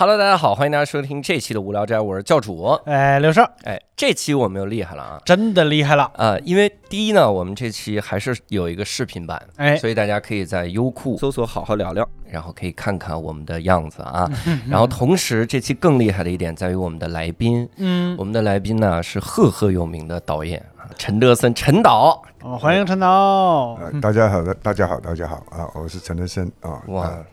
[0.00, 2.66] Hello，大家好，欢迎大家收听这期的无聊斋，我是教主。
[2.84, 5.20] 哎，刘少哎，这期我们又厉害了啊！
[5.24, 14.30] 真的厉害了，啊、因为第一呢，我们这期还是有一个视频版，哎，所以大家可以在优酷搜索“好好聊聊”，然后可以看看我们的样子啊。
[14.70, 22.22] 然后同时，这期更厉害的一点在于我们的来宾，嗯，我们的来宾呢是赫赫有名的导演啊，陈德森，陈导。
[22.44, 25.68] 哦欢迎陈导，呃，大家好的，大家好，大家好啊！
[25.74, 26.80] 我是陈德森啊。
[26.86, 27.24] 哇呃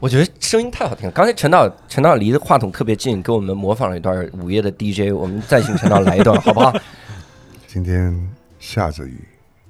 [0.00, 1.12] 我觉得声音太好听了。
[1.12, 5.12] 刚才陈导，陈导离话筒特别近，给我们模仿了一段午夜的 DJ。
[5.14, 6.72] 我们再请陈导来一段，好不好？
[7.66, 9.24] 今天下着雨，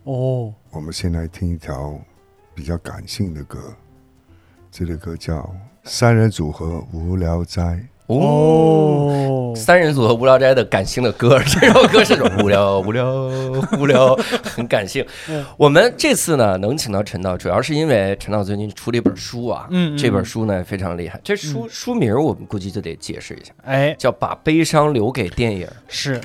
[0.05, 1.99] 哦，我们先来听一条
[2.55, 3.75] 比较感性的歌，
[4.71, 5.39] 这个歌叫
[5.85, 7.63] 《三人组合无聊斋》。
[8.07, 13.29] 哦，三人组合无聊斋的感性的歌， 这首歌是种无聊无聊
[13.79, 15.05] 无聊， 很感性。
[15.29, 15.45] 嗯。
[15.57, 19.99] 我们这次呢能请到陈导，主要是因为陈导最近出了一本书啊，嗯嗯。
[19.99, 21.21] 这本书呢非常厉害。
[21.25, 25.67] 这书书名我们估计就得解释一下，哎，叫《把悲伤留给电影》。
[25.89, 26.21] 是，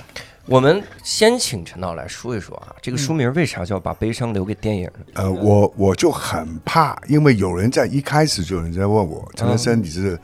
[0.45, 2.99] 我们先请陈导来说一说啊，这个嗯。
[2.99, 4.91] 书名为啥叫把悲伤留给电影呢？
[5.15, 10.19] 呃，我我就很怕，因为有人在一开始就有人在问我，陈先生，你是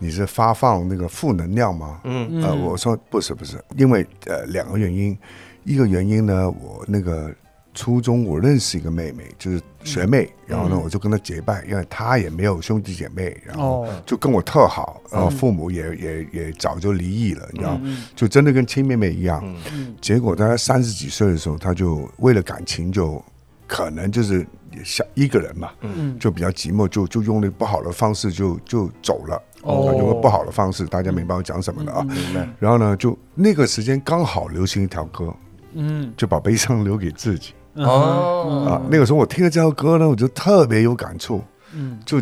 [0.00, 2.00] 你是发放那个负能量吗？
[2.04, 2.42] 嗯。
[2.42, 5.16] 呃，我说不是不是，因为呃两个原因，
[5.62, 7.30] 一个原因呢，我那个
[7.74, 17.80] 初中我认识一个妹妹，就是学妹，然后呢我就跟她结拜，因为她也没有兄弟姐妹，然后哦，就跟我特好，然后父母也也也早就离异了，你知道，
[18.16, 19.40] 就真的跟亲妹妹一样。
[19.72, 23.22] 嗯结果在她三十几岁的时候，她就为了感情就
[23.66, 24.40] 可能就是
[24.72, 29.40] 也想一个人嘛，嗯，就比较寂寞，就就用了不好的方式就就走了。
[29.62, 32.02] 哦有个不好的方式，大家明白我讲什么了啊？
[32.02, 32.48] 明白。
[32.58, 35.34] 然后呢，就那个时间刚好流行一条歌，
[35.74, 37.52] 嗯，就把悲伤留给自己。
[37.74, 37.84] 嗯。
[37.84, 38.66] 哦。
[38.68, 38.82] 啊。
[38.90, 41.42] 那个时候我听了这条歌呢，我就特别有感触，
[41.74, 41.98] 嗯。
[42.06, 42.18] 就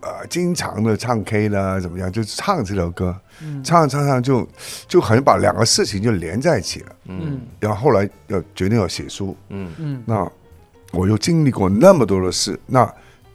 [0.00, 3.62] 呃经常的唱 K 啦，怎么样，就唱这条歌，嗯。
[3.62, 4.48] 唱唱唱就
[4.88, 6.96] 就好像把两个事情就连在一起了。
[7.06, 7.40] 嗯。
[7.60, 9.70] 然后后来要决定要写书，嗯。
[9.78, 10.02] 嗯。
[10.06, 10.30] 那
[10.92, 12.90] 我又经历过那么多的事，那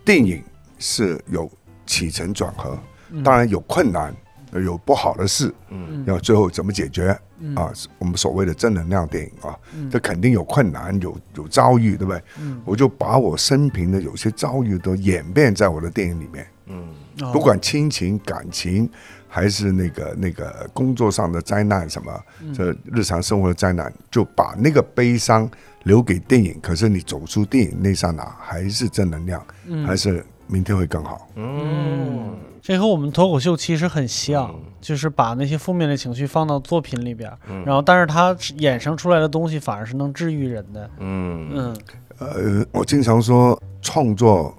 [0.06, 0.44] 电影
[0.80, 1.50] 是有
[1.88, 2.78] 起承转合，
[3.24, 4.14] 当然有困难，
[4.54, 6.04] 有不好的事，嗯。
[6.06, 7.56] 要最后怎么解决嗯。
[7.56, 7.72] 啊？
[8.00, 9.58] 我们所谓的正能量电影啊，
[9.92, 12.22] 这肯定有困难，有有遭遇，对不对？
[12.40, 12.62] 嗯。
[12.66, 16.88] 我就把我生平的有些遭遇都演变在我的电影里面，嗯。
[17.22, 17.32] 哦。
[17.32, 18.90] 不管亲情、感情，
[19.28, 22.12] 还是那个那个工作上的灾难，什么
[22.54, 25.50] 这日常生活的灾难，就把那个悲伤
[25.84, 26.58] 留给电影。
[26.62, 29.46] 可是你走出电影那刹那，还是正能量，
[29.86, 31.28] 还是明天会更好。
[31.36, 32.36] 嗯
[32.68, 40.90] 这和我们脱口秀其实很像嗯，就是把那些负面的情绪放到作品里边儿，然后但是它衍生出来的东西反而是能治愈人的。
[41.00, 41.78] 嗯嗯
[42.18, 44.54] 呃，我经常说创作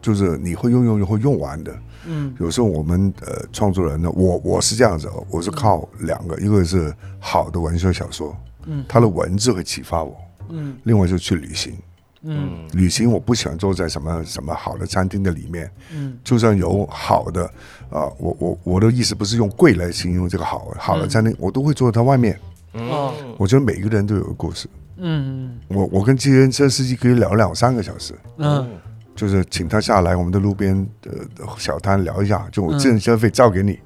[0.00, 1.72] 就是你会用用用会用完的。
[2.04, 8.36] 嗯有时候我们呃创作人呢，我我是这样子哦，我是靠两个，一个是好的文学小说，
[8.66, 10.12] 嗯它的文字会启发我；
[10.48, 11.72] 嗯另外就去旅行。
[12.22, 12.66] 嗯。
[12.72, 16.18] 旅行我不喜欢坐在什么什么好的餐厅的里面，嗯。
[16.24, 17.44] 就算有好的，
[17.90, 22.38] 啊、我我我的意思不是用贵来形容这个好好的餐厅，我都会坐在它外面。
[22.72, 23.12] 哦。
[23.36, 25.58] 我觉得每个人都有个故事，嗯。
[25.68, 28.68] 我我跟计程车司机可以聊两三个小时，嗯。
[29.14, 30.74] 就是请他下来我们的路边
[31.04, 31.12] 呃
[31.58, 33.78] 小摊聊一下，就我计程车费照给你，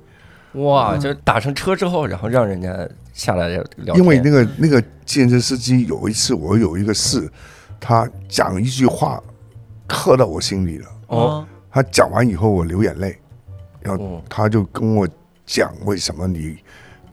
[0.53, 7.29] 哇，就是打上车之后，然后让人家下来聊，因为那个那个计程车司机有一次我有一个事，
[7.81, 9.23] 他讲一句话
[9.87, 10.89] 刻到我心里了。
[11.09, 11.47] 哦。
[11.71, 13.19] 他讲完以后，我流眼泪，
[13.81, 14.23] 然后哦。
[14.29, 15.07] 他就跟我
[15.45, 16.57] 讲为什么你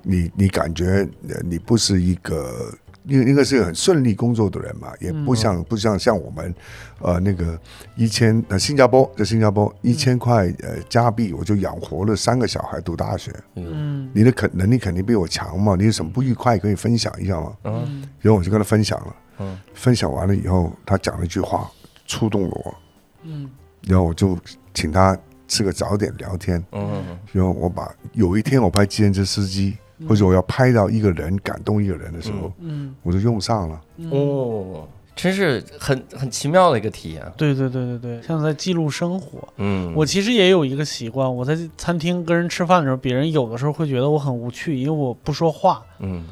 [0.02, 6.56] 你你感觉呃你不是一个，因为应该是个很顺利工作的人嘛，也不像、不像像我们，
[7.02, 7.60] 呃那个
[7.98, 14.10] 一千呃新加坡在新加坡一千块呃加币我就养活了三个小孩读大学，嗯。
[14.14, 17.54] 你的肯能力肯定比我强嘛，你有什么不愉快可以分享一下嘛？
[17.66, 18.08] 嗯。
[18.22, 21.70] 然后我就跟他分享了，嗯分享完了以后，他讲了一句话
[22.06, 22.76] 触动了我，
[23.24, 23.50] 嗯
[23.88, 24.38] 然后我就
[24.74, 26.64] 请他吃个早点聊天。
[26.72, 29.78] 嗯然后我把有一天我拍计程车司机，
[30.08, 33.82] 或者我要拍到一个人感动一个人的时候，嗯，我就用上了。
[34.12, 37.22] 哦，真是很很奇妙的一个体验。
[37.38, 39.48] 对对对对对，像在记录生活。
[39.58, 45.84] 嗯，我其实也有一个习惯，我在餐厅跟人吃饭的时候，别人有的时候会觉得我很无趣，因为我不说话。
[46.00, 46.26] 嗯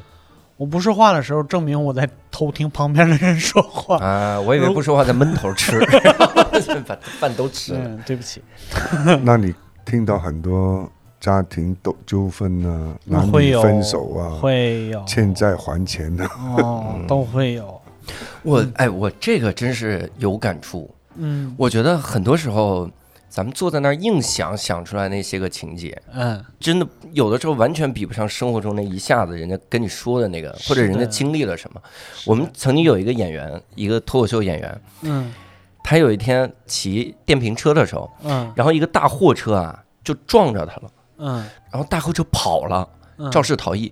[0.62, 3.96] 我不说话的时候，证明我在偷听旁边的人说话。
[3.96, 5.80] 啊，我以为不说话在闷头吃，
[6.86, 7.80] 把饭都吃了。
[7.82, 8.40] 嗯，对不起。
[9.24, 9.52] 那你
[9.84, 10.88] 听到很多
[11.18, 17.80] 家庭斗纠纷啊，男女会有分手啊，会有欠债还钱啊，哦，都会有。
[18.44, 20.88] 我哎，我这个真是有感触。
[21.16, 22.88] 嗯我觉得很多时候，
[23.32, 31.80] 咱们坐在那儿硬想想出来那些个情节，嗯，真的有的时候完全比不上生活中那一下子人家跟你说的那个，或者人家经历了什么。
[32.26, 35.32] 我们曾经有一个演员，一个脱口秀演员，嗯
[35.82, 41.36] 他有一天骑电瓶车的时候，嗯然后一个大货车啊就撞着他了，嗯
[41.70, 42.86] 然后大货车跑了，
[43.16, 43.90] 嗯，肇事逃逸。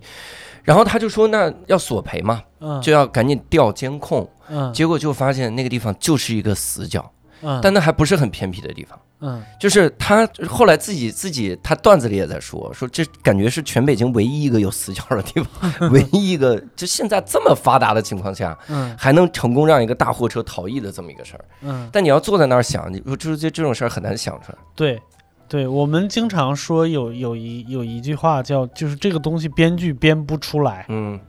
[0.63, 4.29] 然后他就说：“那要索赔嘛，嗯就要赶紧调监控。
[4.47, 7.11] 嗯结果就发现那个地方就是一个死角，
[7.41, 8.99] 嗯，但那还不是很偏僻的地方。
[9.23, 21.45] 嗯就是他后来自己自己，他段子里也在说，说这感觉是全北京唯一一个有死角的地方， 唯一一个就现在这么发达的情况下，嗯还能成功让一个大货车逃逸的这么一个事儿。
[21.61, 24.57] 嗯，但你要坐在那儿想，你说这这这种事儿很难想出来。
[24.75, 24.99] 对。
[25.47, 31.19] 对我们经常说有有一有一句话叫，就是这个东西编剧编不出来，嗯，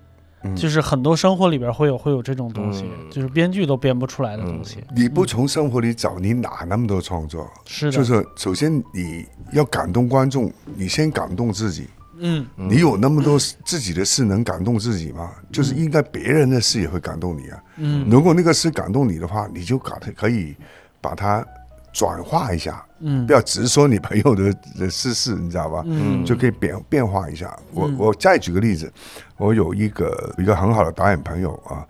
[0.45, 4.79] 嗯就是很多生活里边会有会有这种东西，嗯就是编剧都编不出来的东西。
[4.95, 7.49] 你不从生活里找，你哪那么多创作？
[7.65, 11.89] 是的，就是首先你要感动观众，你先感动自己。
[12.25, 15.33] 嗯你有那么多自己的事能感动自己吗？
[15.51, 17.63] 就是应该别人的事也会感动你啊。
[17.79, 20.55] 嗯如果那个事感动你的话，你就把它可以
[21.01, 21.45] 把它
[21.93, 25.83] 转化一下，嗯不要直说你朋友的的私事，你知道吧？
[25.87, 27.57] 嗯就可以变变化一下。
[27.73, 28.91] 我嗯我再举个例子，
[29.37, 31.87] 我有一个一个很好的导演朋友啊，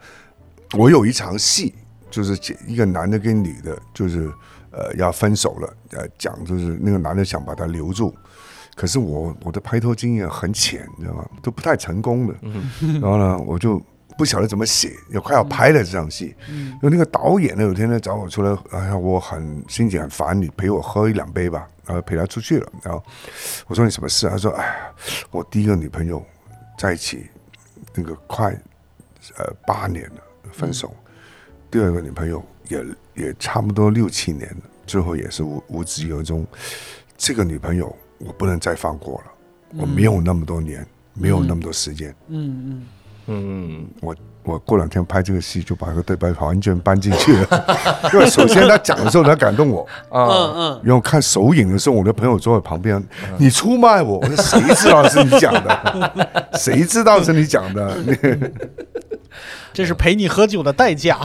[0.77, 1.75] 我有一场戏，
[2.11, 4.31] 就是一个男的跟女的，就是
[4.73, 8.13] 呃要分手了，呃讲就是那个男的想把她留住，
[8.75, 11.25] 可是我我的拍拖经验很浅，你知道吗？
[11.41, 12.35] 都不太成功的。
[13.01, 13.81] 然后呢，我就
[14.23, 16.33] 不晓得怎么写，也快要拍了这场戏。
[16.49, 21.69] 嗯有那个导演呢，有天呢找我出来，哎呀，我很心情很烦，你陪我喝一两杯吧。
[21.85, 23.03] 然后陪他出去了，然后
[23.67, 24.31] 我说你什么事啊？
[24.31, 24.93] 他说，哎呀，
[25.33, 26.25] 我第一个女朋友
[26.79, 27.27] 在一起
[27.93, 28.57] 那个快
[29.37, 30.23] 呃八年了，
[30.53, 30.95] 分手。
[31.69, 32.85] 第二个女朋友也
[33.15, 36.47] 也差不多六七年了，最后也是无无疾而终。
[37.17, 39.33] 这个女朋友我不能再放过了，
[39.79, 42.15] 我没有那么多年，没有那么多时间。
[42.29, 42.87] 嗯嗯，
[44.01, 44.15] 我
[44.45, 47.65] 我过两天拍这个戏，就把这个对白完全搬进去了。
[48.13, 49.87] 因为首先他讲的时候，他感动我。
[50.11, 53.03] 嗯啊，嗯然后看首映的时候，我的朋友坐在旁边，
[53.39, 56.49] 你出卖我，我说谁知道是你讲的？
[56.59, 57.97] 谁知道是你讲的？
[58.23, 58.53] 嗯，
[59.73, 61.21] 这是陪你喝酒的代价。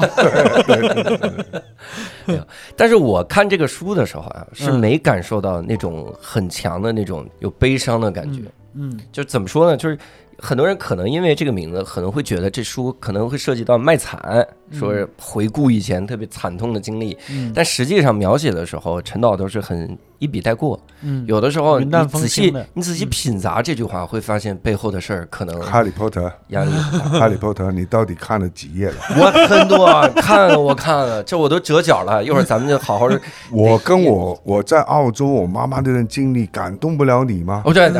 [2.75, 8.41] 但是我看这个书的时候啊，是嗯没感受到那种很强的那种有悲伤的感觉。
[8.79, 9.75] 嗯就怎么说呢？
[9.75, 9.97] 就是
[10.39, 17.17] 很多人可能因为这个名字，可能会觉得这书可能会涉及到卖惨，说是回顾以前特别惨痛的经历。
[17.29, 20.79] 嗯但实际上描写的时候，陈导都是很一笔带过。
[21.01, 27.19] 嗯，有的时候你仔细你仔细品咂这句话，会发现背后的事儿可能哈利波特，压力很大。
[27.19, 28.95] 哈利波特，你到底看了几页了？
[29.15, 32.23] 我很多啊看了，我看了，这我都折角了。
[32.23, 33.19] 一会儿咱们就好好 的。
[33.51, 37.61] 我跟我我在澳洲，我妈妈那段经历感动不了你吗？
[37.63, 37.91] 我这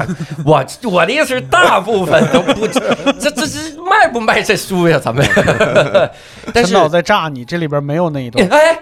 [0.43, 2.79] 我我的意思是，大部分都不，这
[3.31, 4.97] 这这卖不卖这书呀？
[4.97, 5.23] 咱们，
[6.57, 8.45] 但是陈导在炸你，这里边没有那一段。
[8.49, 8.79] 哎，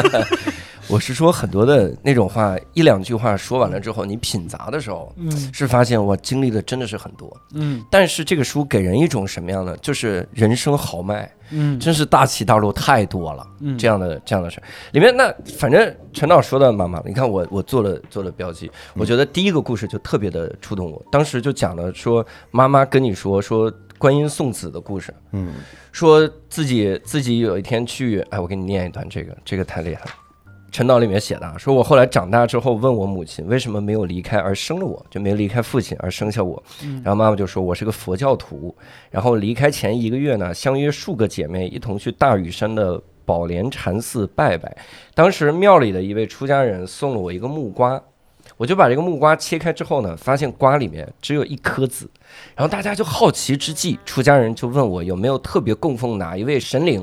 [0.88, 7.30] 我是说很多的那种话，一两句话说完了之后，你品杂的时候，嗯是发现我经历的真的是很多。
[7.54, 9.76] 嗯但是这个书给人一种什么样的？
[9.76, 13.46] 就是人生豪迈，嗯真是大起大落太多了。
[13.60, 25.52] 嗯这样的这样的事儿里面，那反正陈导说的妈妈，你看我我做了做了标记，我觉得第一个故事就特别的触动我，当时就讲了说妈妈跟你说说观音送子的故事，嗯，
[25.92, 30.10] 说自己自己有一天去，哎，我给你念一段这个，这个太厉害了。
[30.72, 36.62] 陈导里面写的啊，说我后来长大之后问我母亲为什么没有离开而生了我，就没离开父亲而生下我。
[37.02, 38.74] 然后妈妈就说我是个佛教徒，
[39.10, 44.74] 然后离开前一个月呢，相约数个姐妹一同去大屿山的宝莲禅寺拜拜。
[45.12, 48.00] 当时庙里的一位出家人送了我一个木瓜，
[48.60, 52.06] 我就把这个木瓜切开之后呢，发现瓜里面只有一颗籽。
[52.54, 57.02] 然后大家就好奇之际，出家人就问我有没有特别供奉哪一位神灵。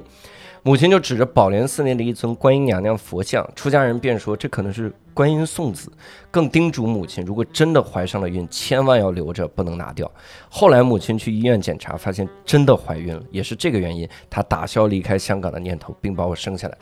[0.62, 5.92] 母亲就指着宝莲寺内的一尊观音娘娘佛像，出家人便说这可能是观音送子，
[6.30, 10.10] 更叮嘱母亲如果真的怀上了孕，千万要留着，不能拿掉。
[10.48, 16.78] 后来母亲去医院检查，发现真的怀孕了，也是这个原因，她打消离开香港的念头，并把我生下来。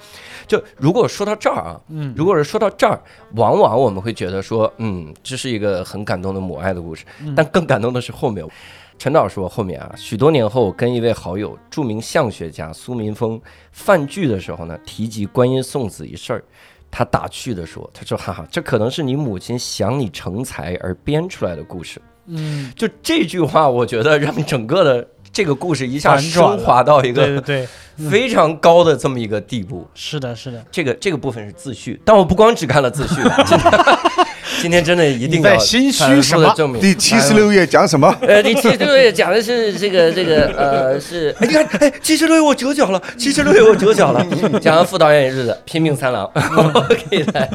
[0.46, 3.02] 就如果说到这儿啊，嗯如果是说到这儿，
[3.36, 7.06] 往往我们会觉得说，嗯，这是一个很感动的母爱的故事，
[7.38, 8.46] 但更感动的是后面。
[8.98, 13.40] 陈导说：“后面啊，许多年后，跟一位好友，著名相学家苏民峰
[13.74, 16.42] 饭聚的时候呢，提及观音送子一事儿。
[16.98, 29.86] 他打趣的说：“他说，哈哈，这可能是你母亲想你成才而编出来的故事。”嗯，就这句话，我觉得让整个的这个故事一下升华到一个对对对，非常高的这么一个地步。
[29.94, 33.22] 是的，是的，这个这个部分是自序，但我不光只看了自序，
[34.62, 36.82] 今天真的一定要心虚什么地证明。
[36.82, 38.16] 第七十六页讲什么？
[38.22, 44.26] 呃，第七十六页讲的是这个这个呃是， 哎，你看，哎，七十六页我折角了，七十六页我折角了，
[44.62, 47.48] 讲副导演日子，拼命三郎，我给他，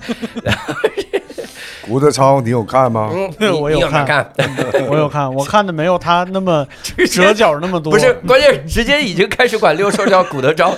[1.89, 3.11] 吴德超，你有看吗？
[3.39, 4.33] 嗯， 我有看看？
[4.89, 10.71] 我有看，我看的没有他那么 直接折角那么多，不是，关键直接已经开始管六兽叫古德超，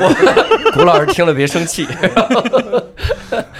[0.00, 1.86] 我古老师听了别生气。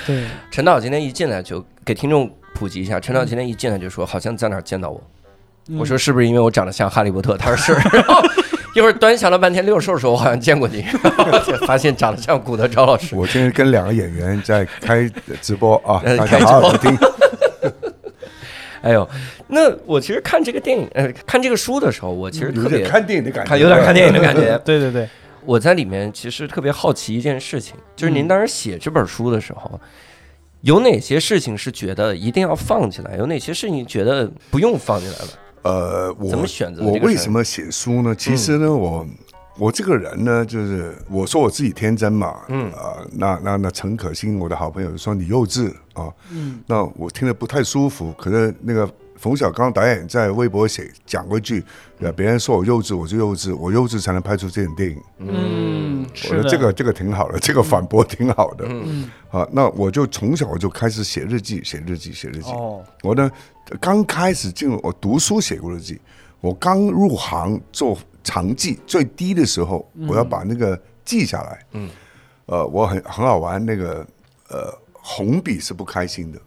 [0.06, 5.02] 对，陈导今天一进来就给听众普及一下，陈导今天一进来就说好像在哪儿见到我，
[5.68, 7.36] 嗯我说是不是因为我长得像哈利波特？
[7.36, 8.22] 他说是，然后
[8.76, 10.82] 一会儿端详了半天六兽说我好像见过你，
[11.66, 13.16] 发现长得像古德昭老师。
[13.16, 16.98] 我今天跟两个演员在开直播啊，呃大家好好地听。
[18.82, 19.08] 哎呦，
[19.48, 24.58] 那我其实看这个电影，呃，看这个书的时候，我其实特别有点看电影的感觉，看有点看电影的感觉。
[24.58, 25.08] 对对对，
[25.46, 29.80] 我在里面其实特别好奇一件事情，就是您当时写这本书的时候，
[30.60, 35.28] 有哪些事情是觉得一定要放进来，有哪些事情觉得不用放进来了？
[35.66, 38.14] 呃，我怎么选择我为什么写书呢？
[38.14, 39.06] 其实呢，我
[39.58, 48.12] 我这个人呢，就是我说我自己天真嘛，嗯啊、那那那陈可辛我的好朋友说你幼稚啊，嗯，那我听得不太舒服。
[48.12, 51.64] 可是那个冯小刚导演在微博写讲过一句，
[52.00, 55.02] 呃，别人说我幼稚，我就幼稚，我幼稚才能拍出这种电影。
[55.18, 58.66] 嗯，我，觉得这个这个挺好的，这个反驳挺好的。
[58.68, 62.50] 嗯啊，那我就从小我就开始写日记，写日记，写日记。
[62.52, 63.30] 哦，我呢，
[63.80, 66.00] 刚开始进入我读书写过日记，
[66.40, 71.66] 我刚入行做长记最低的时候，我要把那个记下来。
[71.72, 71.90] 嗯，
[72.46, 74.06] 呃，我很很好玩，那个
[74.48, 76.38] 呃，红笔是不开心的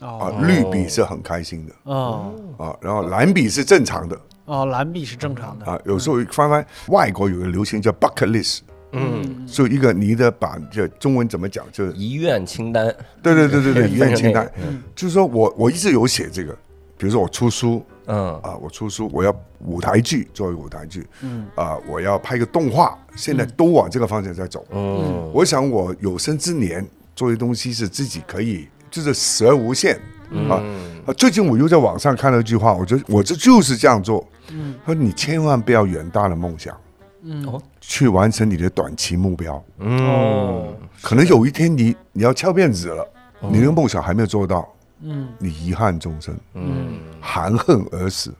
[0.00, 1.72] 啊哦，，绿笔是很开心的。
[1.84, 4.18] 哦，啊，然后蓝笔是正常的。
[4.44, 5.78] 哦，蓝笔是正常的，啊。
[5.84, 8.60] 有时候翻翻外国有个流行叫 bucket list，
[8.92, 12.86] 嗯，就一个你的把这中文怎么讲，就是遗愿清单，
[13.22, 14.50] 对对对对对， 遗愿清单。
[14.94, 16.52] 就是说我我一直有写这个，
[16.96, 18.34] 比如说我出书嗯。
[18.40, 21.46] 啊，我出书，我要舞台剧作为舞台剧，嗯。
[21.54, 24.64] 啊，我要拍个动画，现在都往这个方向在走。
[24.70, 25.30] 嗯。
[25.34, 29.98] 我想我有生之年做的东西是自己可以，就是死而无限
[30.48, 30.62] 啊。
[31.06, 34.26] 啊，最近我又在网上看到一句话，我觉得我这就是这样做。
[34.50, 36.76] 嗯，他说你千万不要远大的梦想，
[37.22, 37.46] 嗯。
[37.46, 37.62] 哦。
[37.80, 39.64] 去完成你的短期目标。
[39.78, 43.08] 嗯，可能有一天你你要翘辫子了，
[43.40, 44.68] 你那个梦想还没有做到，
[45.00, 45.28] 嗯。
[45.38, 48.34] 你遗憾终生，嗯，含恨而死。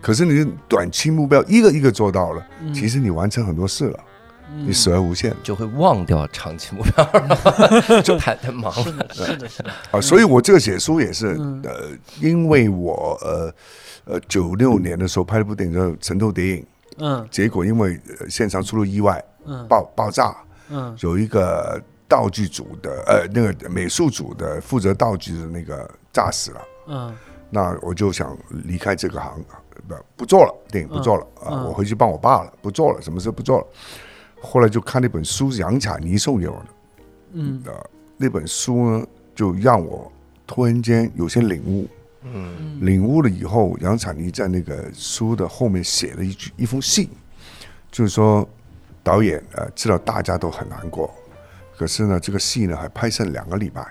[0.00, 2.44] 可是你的短期目标一个一个做到了，
[2.74, 4.00] 其实你完成很多事了，
[4.56, 5.34] 你死而无限。
[5.42, 7.04] 就会忘掉长期目标，
[8.02, 9.06] 就太太忙了。
[9.14, 10.00] 是的，是的，啊。
[10.00, 11.28] 所以我这个写书也是，
[11.64, 11.90] 呃，
[12.20, 13.54] 因为我呃
[14.04, 16.62] 呃九六年的时候拍了部电影叫《神偷谍影》，
[16.98, 17.26] 嗯。
[17.30, 19.66] 结果因为呃现场出了意外，嗯。
[19.68, 20.36] 爆爆炸，
[20.68, 20.96] 嗯。
[21.00, 26.60] 有一个道具组的呃那个美术组的负责道具的那个炸死了。
[26.88, 27.14] 嗯。
[27.52, 29.44] 那我就想离开这个行，
[29.88, 33.66] 不不做了，电影不做了啊，嗯我回去帮我爸了，不做了，什么事不做了。
[34.40, 36.66] 后来就看那本书，是杨彩妮送给我的，
[37.32, 37.62] 嗯。
[37.66, 40.10] 呃，那本书呢，就让我
[40.46, 41.88] 突然间有些领悟，
[42.22, 42.78] 嗯。
[42.80, 47.08] 领悟了以后，杨彩妮在那个书的后面写了一句一封信，
[47.90, 48.48] 就是说
[49.02, 51.12] 导演呃知道大家都很难过，
[51.76, 53.86] 可是呢这个戏呢还拍摄两个礼拜，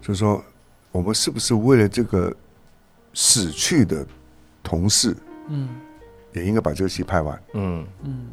[0.00, 0.42] 就是说
[0.90, 2.34] 我们是不是为了这个
[3.14, 4.06] 死去的
[4.62, 5.16] 同事，
[5.48, 5.68] 嗯。
[6.34, 7.86] 也应该把这个戏拍完，嗯。
[8.04, 8.28] 嗯，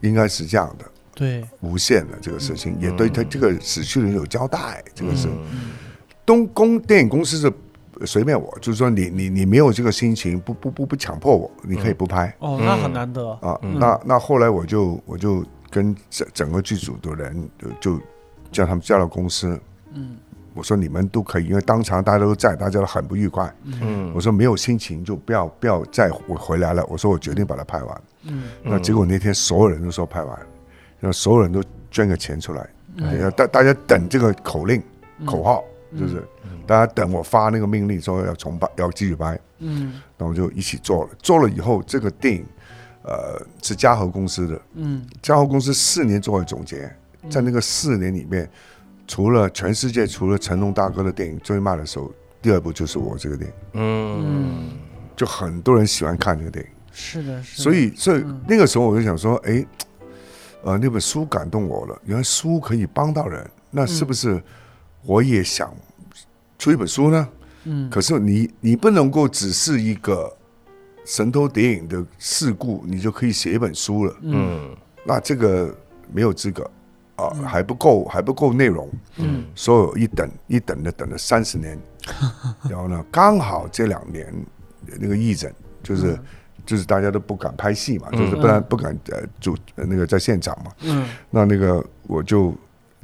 [0.00, 0.84] 应该是这样的。
[1.14, 4.84] 对，无限的这个事情，也对他这个死去的人有交代。
[4.94, 5.70] 这个是嗯
[6.26, 7.50] 东公电影公司是
[8.04, 12.34] 随便我，就是说你你你没有这个心情，不不不不强迫我，你可以不拍。
[12.40, 13.58] 哦，那很难得，啊。
[13.62, 18.00] 那那后来我就我就跟整整个剧组的人就就
[18.52, 19.58] 叫他们叫到公司，
[19.94, 20.18] 嗯
[20.56, 23.54] 我说你们都可以，因为当场大家都在，大家都很不愉快。
[23.64, 24.10] 嗯。
[24.14, 26.84] 我说没有心情就不要不要再回回来了。
[26.86, 28.02] 我说我决定把它拍完。
[28.22, 28.44] 嗯。
[28.62, 30.36] 那结果那天所有人都说拍完，
[30.98, 32.68] 然后所有人都捐个钱出来，
[33.20, 34.82] 要大大家等这个口令
[35.24, 35.62] 口号，
[35.98, 36.22] 就是
[36.66, 40.00] 大家等我发那个命令说要重拍，要继续拍，嗯。
[40.16, 41.10] 那我就一起做了。
[41.22, 42.44] 做了以后，这个电影
[43.02, 45.06] 呃是嘉禾公司的，嗯。
[45.20, 46.90] 嘉禾公司四年做了总结，
[47.28, 48.48] 在那个四年里面，
[49.06, 54.70] 除了全世界除了成龙大哥的电影最卖的时候，第二部就是我这个电影，嗯
[55.16, 56.70] 就很多人喜欢看这个电影。
[56.92, 59.64] 是的，是的，所以，所以那个时候我就想说，哎，
[60.62, 62.00] 呃，那本书感动我了。
[62.04, 64.42] 原来书可以帮到人，那是不是
[65.02, 65.74] 我也想
[66.58, 67.28] 出一本书呢？
[67.64, 70.32] 嗯可是你你不能够只是一个
[71.04, 74.16] 神偷谍影的事故，你就可以写一本书了。
[74.22, 75.74] 嗯那这个
[76.12, 76.68] 没有资格
[77.16, 78.88] 啊，还不够，还不够内容。
[79.16, 81.78] 嗯所以一等一等的等了三十年，
[82.70, 84.32] 然后呢，刚好这两年
[85.00, 86.18] 那个义诊就是。
[86.66, 90.72] 就是大家都不敢拍戏嘛，嗯就是不然不敢呃主呃那个在现场嘛。
[90.82, 92.52] 嗯那那个我就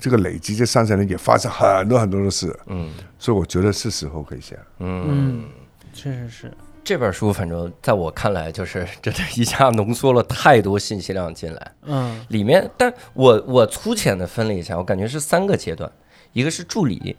[0.00, 2.90] 这个累积这三十年也发生很多很多的事，嗯
[3.20, 4.62] 所以我觉得是时候可以写了。
[4.80, 5.04] 嗯。
[5.06, 5.44] 嗯，
[5.92, 6.52] 确实是。
[6.84, 11.72] 这本书反正在我看来，就是 真的一下浓缩了太多信息量进来。
[11.84, 15.90] 嗯里面，但我我粗浅的分了一下，我感觉是三个阶段，
[16.32, 17.14] 一个是助理，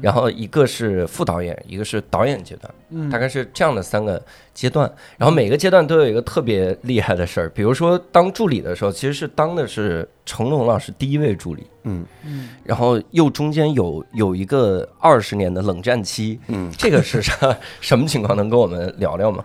[0.00, 4.22] 然后一个是副导演，一个是导演阶段，嗯，大概是这样的三个
[4.52, 4.90] 阶段。
[5.16, 12.04] 然后每个阶段都有一个特别厉害的事儿，比如说当助理的时候，其实是当的是成龙老师第一位助理，嗯。
[12.24, 12.50] 嗯。
[12.64, 16.70] 然后又中间有有一个二十年的冷战期，嗯。
[16.76, 18.36] 这个是啥什么情况？
[18.36, 19.44] 能跟我们聊聊吗？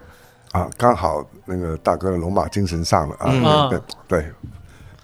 [0.52, 3.70] 啊，刚好那个大哥的龙马精神上了啊，嗯。
[3.70, 3.80] 对
[4.20, 4.32] 对，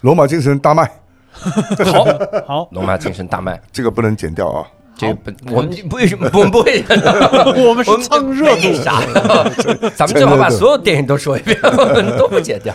[0.02, 0.88] 龙马精神大卖，
[1.32, 2.04] 好，
[2.46, 3.60] 好，龙马精神大卖。
[3.72, 4.66] 这个不能剪掉啊。
[4.96, 6.84] 这个不，我们为什么我们不会？
[7.66, 8.74] 我们是蹭热度没。
[8.74, 9.00] 啥，
[9.96, 12.74] 咱们最好把所有电影都说一遍，我们都不剪掉。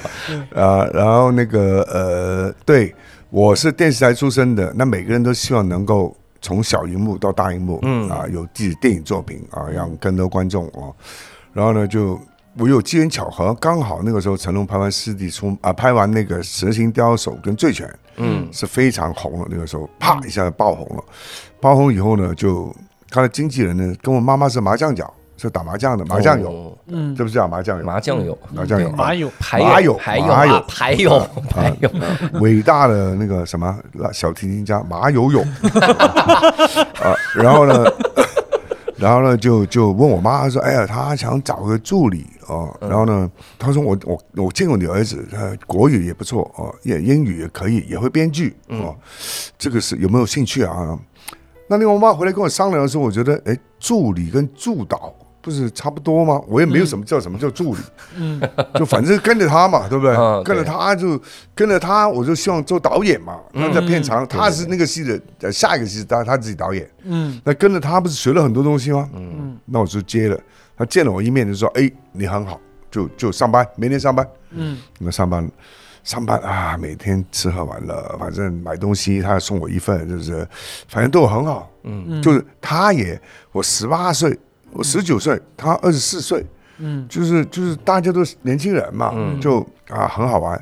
[0.56, 2.94] 啊，然后那个呃，对
[3.30, 10.90] 我是电视台出身的，那每个人都希望能够从小荧幕到大荧幕，嗯啊，有自己电影作品啊，让更多观众啊，
[11.54, 12.20] 然后呢，就
[12.58, 18.48] 我有机缘巧合，刚好那个时候成龙拍完《师弟出》啊，拍完那个《蛇形刁手》跟《醉拳》，嗯。
[18.52, 21.04] 是非常红了，那个时候啪一下爆红了，
[21.60, 22.74] 爆红以后呢，就
[23.10, 27.84] 他的经纪人呢，跟我妈妈是麻将脚，是打麻将的麻将友，哦嗯，这不是叫麻将友？
[27.84, 30.26] 麻将友，麻将友，麻友，牌麻友牌友。
[30.26, 30.54] 麻友。
[30.54, 31.90] 啊，牌友，牌友。
[32.40, 33.78] 伟大的那个什么
[34.14, 35.42] 小提琴家马友友。
[37.04, 37.84] 啊，然后呢，
[39.06, 48.96] 然后呢就就问我妈说，哎呀，她想找个助理哦，然后呢，她说我我我见过你儿子，他，国语也不错哦，也英语也可以，也会编剧哦，
[49.60, 50.98] 这个是有没有兴趣啊？
[51.70, 55.14] 那那个我妈回来跟我商量的时候，我觉得，哎，助理跟助导
[55.46, 56.42] 不是差不多吗？
[56.48, 57.82] 我也没有什么叫什么叫助理，
[58.18, 58.42] 嗯
[58.74, 60.16] 就反正跟着他嘛，对不对？
[60.18, 61.22] 嗯跟着他就
[61.54, 63.38] 跟着他，我就希望做导演嘛。
[63.54, 66.90] 那在片场，他是那个戏的，呃，下一个戏是他他自己导演。
[67.04, 69.08] 嗯那跟着他不是学了很多东西吗？
[69.14, 70.40] 嗯那我就接了。
[70.76, 74.28] 他见了我一面就说：“哎，你很好，就就上班，明天上班。
[74.52, 75.50] 嗯那上班，
[76.04, 80.46] 上班啊，每天吃喝玩乐，反正买东西他送我一份，就是
[80.90, 81.72] 反正对我很好。
[81.84, 83.18] 嗯，就是他也，
[83.54, 84.38] 我十八岁，
[84.76, 86.46] 我十九岁，他二十四岁，
[86.78, 89.60] 嗯就是就是大家都是年轻人嘛，嗯就
[89.90, 90.62] 啊很好玩。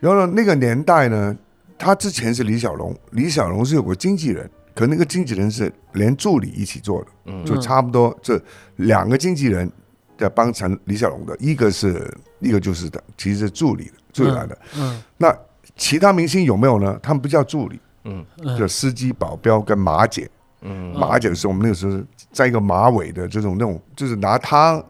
[0.00, 1.36] 然后呢，那个年代呢，
[1.78, 8.40] 他之前是李小龙，李小龙是有个经纪人，可那个经纪人是连助理一起做的，嗯就差不多这
[8.76, 9.70] 两个经纪人
[10.18, 14.58] 在帮陈李小龙的，一个是一个就是的，其实是助理的助理来的。
[14.78, 15.36] 嗯那
[15.76, 16.98] 其他明星有没有呢？
[17.02, 20.26] 他们不叫助理，嗯嗯叫司机、保镖跟马姐。
[20.60, 20.92] 嗯。
[20.98, 24.82] 马姐是我们那个时候在一个马尾的这种那种，就是拿汤、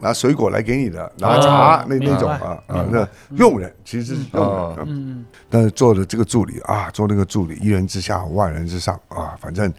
[0.00, 4.86] 拿水果来给你的，拿茶、那那种啊啊，那佣人其实是佣哦人。
[4.88, 5.18] 嗯。
[5.18, 5.24] 嗯。
[5.48, 9.72] 但是做的这个助理啊，做那个助理，一人之下万人之上啊，反正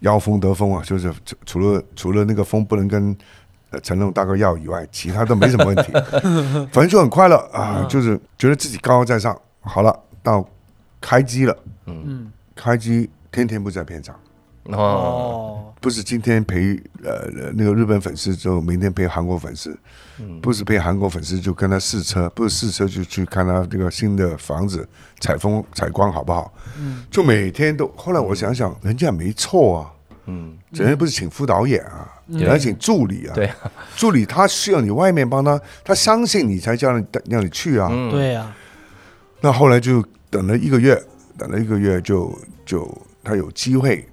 [0.00, 3.16] 妖风得风啊，就是除除了除了那个风不能跟
[3.70, 5.92] 呃成龙大哥要以外，其他都没什么问题，
[6.72, 9.36] 反正就很快乐啊，就是觉得自己高高在上。
[9.60, 10.46] 好了，到
[11.00, 12.30] 开机了，嗯。
[12.54, 14.14] 开机天天不在片场。
[14.66, 14.76] 哦。
[14.76, 19.78] 哦不是今天陪呃那个日本粉丝之后，明天陪韩国粉丝，
[20.40, 24.88] 不是陪韩国粉丝就跟他试车，不是试车就去看他这个新的房子
[25.20, 26.50] 采风采光好不好？
[26.78, 27.04] 嗯。
[27.10, 27.86] 就每天都。
[27.94, 29.92] 后来我想想，人家没错啊，
[30.24, 30.56] 嗯。
[30.70, 33.52] 人家不是请副导演啊，人家请助理啊，对
[33.94, 37.90] 助理他需要你外面帮他，他相信你才叫你让你去啊。
[37.92, 38.10] 嗯。
[38.10, 38.50] 对呀
[39.42, 40.98] 那后来就等了一个月，
[41.36, 42.90] 等了一个月就就
[43.22, 44.08] 他有机会，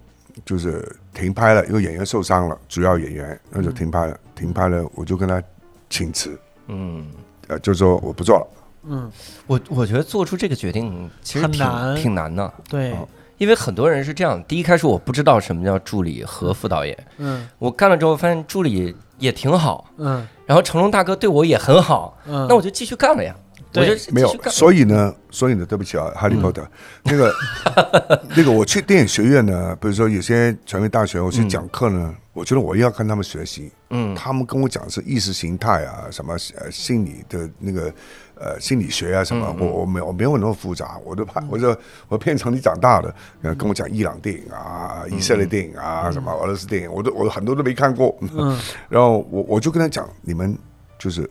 [0.51, 5.41] 就是停拍了，因为演员受伤了，主要演员那就停拍了，停拍了，我就跟他
[5.89, 6.37] 请辞，
[6.67, 7.07] 嗯。
[7.47, 8.47] 呃，就说我不做了。
[8.83, 9.09] 嗯。
[9.47, 11.95] 我我觉得做出这个决定其实挺难。
[11.95, 12.91] 挺难的，对。
[12.91, 13.07] 哦。
[13.37, 17.47] 因为很多人是这样：第一开始我不知道什么叫助理和副导演，嗯。
[17.57, 20.27] 我干了之后发现助理也挺好，嗯。
[20.45, 23.33] 然后成龙大哥对我也很好，嗯，那我就继续干了呀。
[24.11, 26.67] 没有所以呢，所以呢，对不起啊，哈利波特，
[27.03, 27.33] 那个
[28.35, 34.13] 那个，我去电影学院呢，比如说有些传媒大学，我去讲课呢，我觉得我要跟他们学习，嗯。
[34.15, 37.93] 他们跟我讲是意识形态啊，什么呃心理的那个
[38.35, 41.75] 呃心理学啊什么，我我没有我没有那么复杂，我都怕我就
[42.09, 48.13] 我片场里长大的，呃跟我讲伊朗电影啊、以色列电影啊、什么俄罗斯电影，我都我很多都没看过，
[48.89, 50.57] 然后我我就跟他讲，你们
[50.99, 51.29] 就是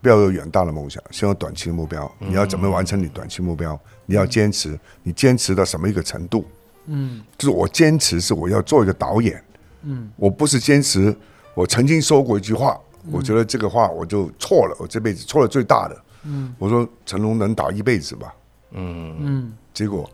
[0.00, 2.10] 不要有远大的梦想，先有短期的目标。
[2.18, 3.78] 你要怎么完成你短期目标？
[4.06, 6.44] 你要坚持，你坚持到什么一个程度？
[6.86, 9.42] 嗯，就是我坚持是我要做一个导演，
[9.82, 11.14] 嗯，我不是坚持。
[11.54, 12.78] 我曾经说过一句话，
[13.10, 16.02] 我觉得这个话我就错了，我这辈子错了最大的。
[16.24, 18.34] 嗯，我说成龙能打一辈子吧？
[18.70, 20.08] 嗯嗯结果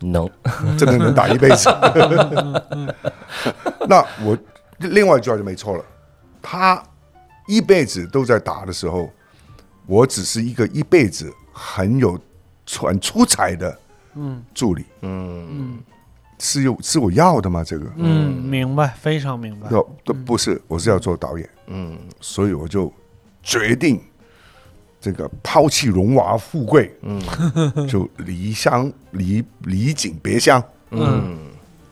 [0.00, 0.28] 能，
[0.78, 1.68] 真的能打一辈子。
[3.88, 4.36] 那我
[4.78, 5.84] 另外一句话就没错了，
[6.42, 6.82] 他
[7.46, 9.10] 一辈子都在打的时候，
[9.88, 12.20] 我只是一个一辈子很有
[12.78, 13.76] 很出彩的
[14.54, 15.78] 助理，嗯
[16.38, 17.64] 是有是我要的吗？
[17.64, 19.68] 这个嗯，明白，非常明白。
[19.70, 22.92] 要都不是，我是要做导演，嗯所以我就
[23.42, 24.00] 决定
[25.00, 27.20] 这个抛弃荣华富贵，嗯
[27.88, 30.62] 就离乡离离井别乡。
[30.90, 31.48] 嗯。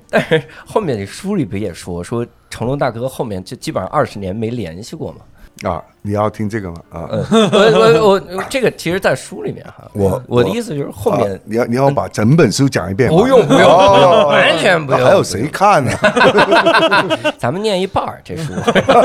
[0.09, 5.19] 但是后面你书里不也说说成龙大哥后面就基本上二十年没联系过嘛？
[5.63, 6.77] 啊，你要听这个吗？
[6.91, 15.03] 啊，嗯，我我我这个其实，在书里面哈，我我的意思就是后面啊你要你要把整本书讲一遍吗，不用不用不哦用，完全不用。
[15.03, 15.91] 还有谁看呢？
[17.39, 18.53] 咱们念一半儿这书，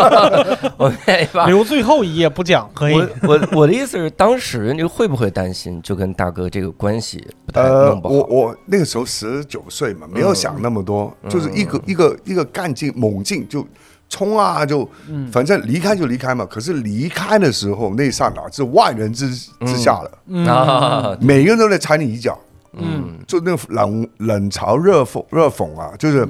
[0.76, 1.48] 我们念一半。
[1.48, 3.08] 留最后一页不讲可以我。
[3.24, 8.14] 我我的意思是，当时你会不会担心，就跟大哥这个关系不太呃，弄不好？
[8.14, 13.66] 我我那个时候十九岁嘛，没有想那么多，就是一个一个一个干劲猛劲就
[14.12, 14.88] 冲啊，就
[15.32, 16.46] 反正离开就离开嘛。
[16.46, 22.38] 可是离开的时候，那一刹那是万人之之下了，啊，每个人都在踩你一脚，
[22.74, 23.18] 嗯。
[23.26, 26.28] 就那个冷冷嘲热讽热讽啊，就是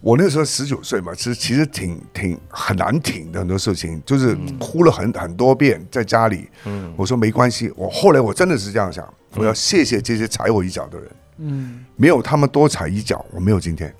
[0.00, 6.48] 我那时候十九岁嘛，其实其实挺挺很难挺的很多事情，就是哭了很很多遍在家里。
[6.64, 6.90] 嗯。
[6.96, 11.84] 我说没关系，我后来我真的是这样想，我要谢谢这些踩我一脚的人，嗯。
[11.96, 13.94] 没有他们多踩一脚，我没有今天。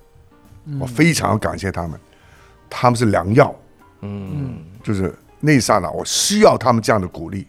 [0.79, 1.99] 我非常感谢他们，
[2.71, 3.55] 他们是良药，
[4.03, 7.47] 嗯就是那一刹那我需要他们这样的鼓励，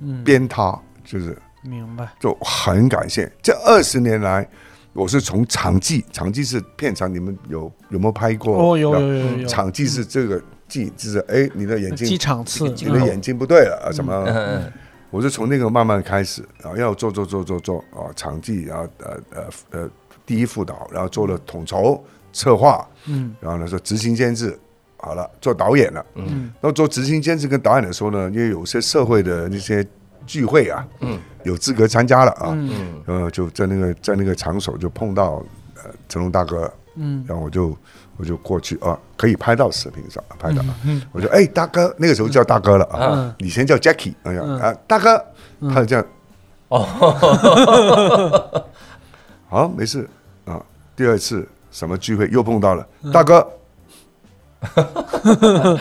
[0.00, 1.36] 嗯，鞭挞就是。
[1.62, 2.08] 明白。
[2.20, 4.48] 就很感谢这二十年来，
[4.92, 8.56] 我是从场记，场记是片场，你们有有没有拍过？
[8.56, 9.48] 哦，有有有有有。
[9.48, 14.12] 场记是这个记，就是哎，你的眼睛，记场次，你的眼睛不对了啊，什么？
[14.28, 14.72] 嗯
[15.10, 19.90] 我是从那个慢慢开始，然后要做做做做做啊，场记，然后呃呃呃，
[20.26, 22.04] 第一副导，然后做了统筹
[22.36, 23.34] 策划，嗯。
[23.40, 24.58] 然后呢说执行监制，
[24.98, 26.52] 好了，做导演了，嗯。
[26.60, 29.86] 那做执行监制跟导演的时候呢，因为有些社会的那些
[30.26, 33.02] 聚会啊，嗯，有资格参加了啊，嗯。
[33.06, 33.22] 嗯。
[33.22, 35.42] 呃，就在那个在那个场所就碰到
[35.76, 37.24] 呃成龙大哥，嗯。
[37.26, 37.76] 然后我就
[38.18, 41.00] 我就过去啊，可以拍到视频上拍到，嗯。
[41.12, 43.34] 我说哎大哥，那个时候叫大哥了啊，嗯。
[43.38, 44.60] 以前叫 Jackie，哎呀嗯。
[44.60, 45.24] 啊大哥，
[45.72, 46.04] 他就这样，
[46.68, 46.84] 哦，
[49.48, 50.08] 好没事
[50.44, 50.60] 啊，
[50.96, 51.46] 第二次
[51.76, 52.88] 什么聚会又碰到了。
[53.12, 53.46] 大哥，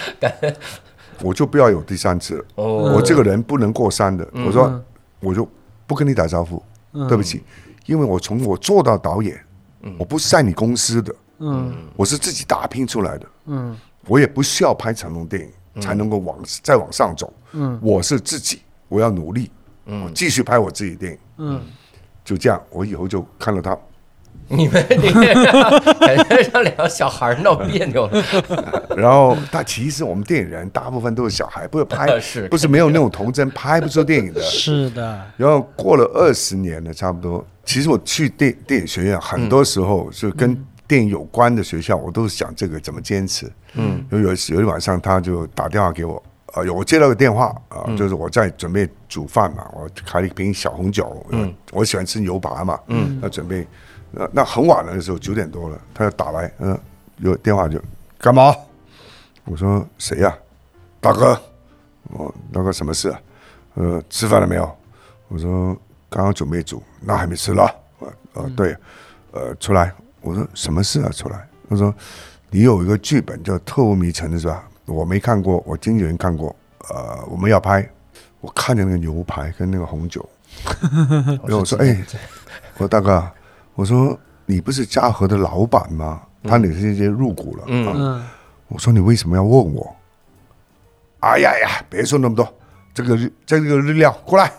[1.24, 2.94] 我就不要有第三次了，哦。
[2.94, 4.84] 我这个人不能过山的，我说
[5.22, 5.48] 我就
[5.88, 7.08] 不跟你打招呼，嗯。
[7.08, 7.46] 对不起，
[7.86, 9.42] 因为我从我做到导演，
[9.98, 11.74] 我不是在你公司的，嗯。
[11.96, 13.78] 我是自己打拼出来的，嗯。
[14.06, 17.80] 我也不需要拍成龙电影才能够往再往上走，嗯。
[17.82, 19.50] 我是自己，我要努力，
[19.86, 21.62] 我继续拍我自己电影，嗯，
[22.26, 23.78] 就这样，我以后就看到他，
[24.48, 28.24] 你们你 感觉让两个小孩闹别扭了，
[28.96, 34.42] 然后他其实我们电影人大部分都是小孩，不是拍，是不是没有那种童真，拍不出电影的。
[34.44, 37.46] 是的，然后过了二十年了，差不多。
[37.64, 40.56] 其实我去电电影学院，很多时候是跟
[40.88, 43.52] 电影有关的学校，我都是想这个怎么坚持。
[43.74, 46.22] 嗯，有有有一晚上，他就打电话给我，
[46.54, 53.68] 啊，有我接到个电话啊、就是我在准备煮饭嘛，我开了一瓶小红酒，嗯，我喜欢吃牛扒嘛，嗯，要准备，
[54.18, 56.80] 那那很晚了的时候，九点多了，他就打来，嗯、
[57.18, 57.82] 有电话就
[58.18, 58.56] 干嘛？
[59.44, 60.34] 我说谁呀、
[61.02, 61.40] 大哥，
[62.04, 63.20] 我那个什么事啊？
[63.76, 64.74] 呃，吃饭了没有？
[65.28, 65.76] 我说
[66.10, 67.70] 刚刚准备煮，那还没吃了。
[68.00, 68.76] 呃呃，对，
[69.32, 69.94] 呃，出来。
[70.22, 71.10] 我说什么事啊？
[71.10, 71.48] 出来。
[71.70, 71.94] 他说
[72.50, 74.68] 你有一个剧本叫《特务迷城》的是吧？
[74.86, 76.56] 我没看过，我经纪人看过。
[76.90, 77.88] 呃，我们要拍。
[78.42, 80.24] 我看见那个牛排跟那个红酒，
[81.44, 82.00] 然后我说：“哎，
[82.76, 83.34] 我说大哥啊，
[83.76, 86.22] 我说你不是嘉禾的老板吗？
[86.44, 87.64] 他哪些些入股了？
[87.68, 88.24] 嗯
[88.68, 89.96] 我说你为什么要问我？
[91.20, 92.48] 哎呀呀，别说那么多，
[92.94, 94.52] 这个日这个日料过来。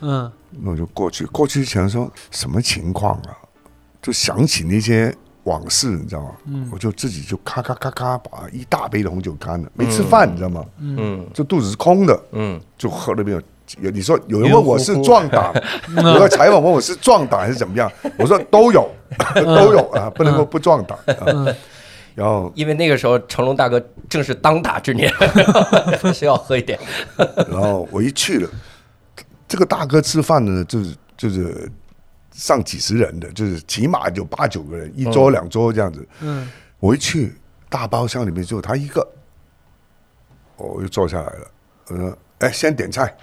[0.00, 3.36] 嗯那我就过去，过去前说什么情况啊？
[4.02, 6.34] 就想起那些往事，你知道吗？
[6.46, 10.64] 嗯我就自己就咔咔咔咔把一大杯的红酒干了，没吃饭，你知道吗？
[10.78, 13.40] 嗯就肚子是空的，嗯就喝了没有？
[13.80, 15.52] 有你说有人问我是壮胆，
[15.96, 17.90] 有个采访问我是壮胆还是怎么样？
[18.18, 18.90] 我说都有，
[19.34, 21.54] 都有啊，不能够不壮胆啊。
[22.14, 25.10] 然后，因为那个时候成龙大哥正是当打之年，
[26.12, 26.78] 需要喝一点。
[27.48, 28.50] 然后我一去了，
[29.46, 31.70] 这个大哥吃饭呢，就是就是
[32.32, 36.06] 上几十人的，就是起码有八九个人，一桌两桌这样子。
[36.20, 37.34] 嗯我一去，
[37.68, 39.06] 大包厢里面只有他一个，
[40.56, 41.50] 我又坐下来了。
[41.88, 43.14] 我说：“哎，先点菜。”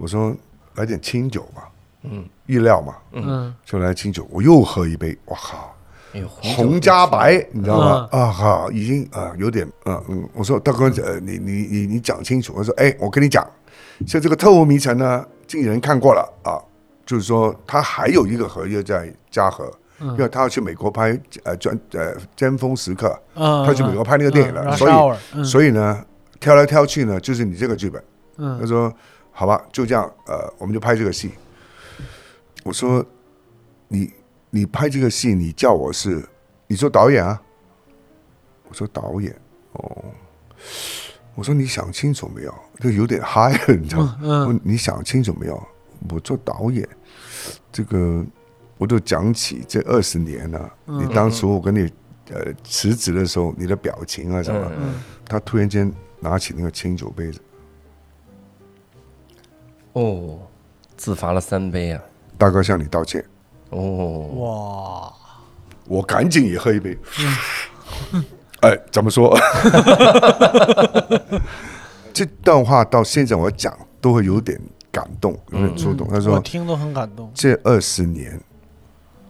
[0.00, 0.34] 我说
[0.76, 1.68] ：“来点清酒吧。”
[2.02, 4.26] 嗯，意料嘛，嗯就来清酒。
[4.30, 5.74] 我又喝一杯，哇靠！
[6.40, 8.08] 红加白，你知道吗？
[8.10, 12.54] 啊哈，已经啊有点啊嗯，我说大哥，呃，你你你你讲清楚。
[12.56, 13.46] 我说，哎，我跟你讲，
[14.06, 16.56] 像这个《特务迷城》呢，经纪人看过了啊，
[17.04, 24.92] 就是说他还有一个合约在嘉禾，因为他要去美国拍呃专呃尖峰时刻，嗯，他去美国拍那个电影了，嗯所以
[25.34, 26.02] 嗯所以呢，
[26.40, 28.02] 挑来挑去呢，就是你这个剧本。
[28.36, 28.90] 他嗯说
[29.40, 31.30] ：“好吧，就这样，呃，我们就拍这个戏。”
[32.62, 33.02] 我说
[33.88, 34.12] ：“你
[34.50, 36.22] 你拍这个戏，你叫我是
[36.66, 37.40] 你说导演啊？”
[38.68, 39.34] 我说：“导演
[39.72, 40.04] 哦。”
[41.34, 42.54] 我说：“你想清楚没有？
[42.80, 44.18] 就有点嗨了，你知道吗？
[44.20, 45.58] 嗯我你想清楚没有？
[46.10, 46.86] 我做导演，
[47.72, 48.22] 这个
[48.76, 51.90] 我就讲起这二十年了、嗯你当初我跟你
[52.30, 54.70] 呃辞职的时候，你的表情啊什么？
[54.78, 57.40] 嗯他突然间拿起那个清酒杯子，
[59.92, 60.38] 哦，
[60.96, 62.02] 自罚了三杯啊！
[62.38, 63.24] 大哥向你道歉。
[63.70, 63.78] 哦，
[64.36, 65.12] 哇，
[65.86, 66.96] 我赶紧也喝一杯。
[68.62, 69.36] 哎，怎么说？
[72.12, 74.60] 这段话到现在我讲都会有点
[74.92, 76.06] 感动，有点触动。
[76.08, 77.30] 他说我说听都很感动。
[77.34, 78.38] 这二十年，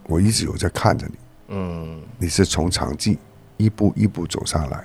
[0.05, 1.15] 我一直有在看着你，
[1.49, 3.19] 嗯你是从场记
[3.57, 4.85] 一步一步走上来，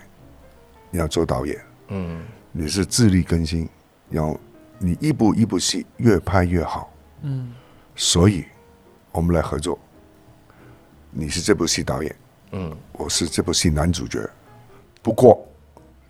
[0.92, 1.58] 你要做导演，
[1.88, 3.68] 嗯你是自力更新，
[4.10, 4.38] 要
[4.78, 6.92] 你一部一部戏越拍越好。
[7.22, 7.52] 嗯
[7.96, 8.46] 所以，
[9.12, 9.80] 我们来合作。
[11.12, 12.16] 你是这部戏导演，
[12.52, 14.20] 嗯我是这部戏男主角。
[15.02, 15.48] 不过，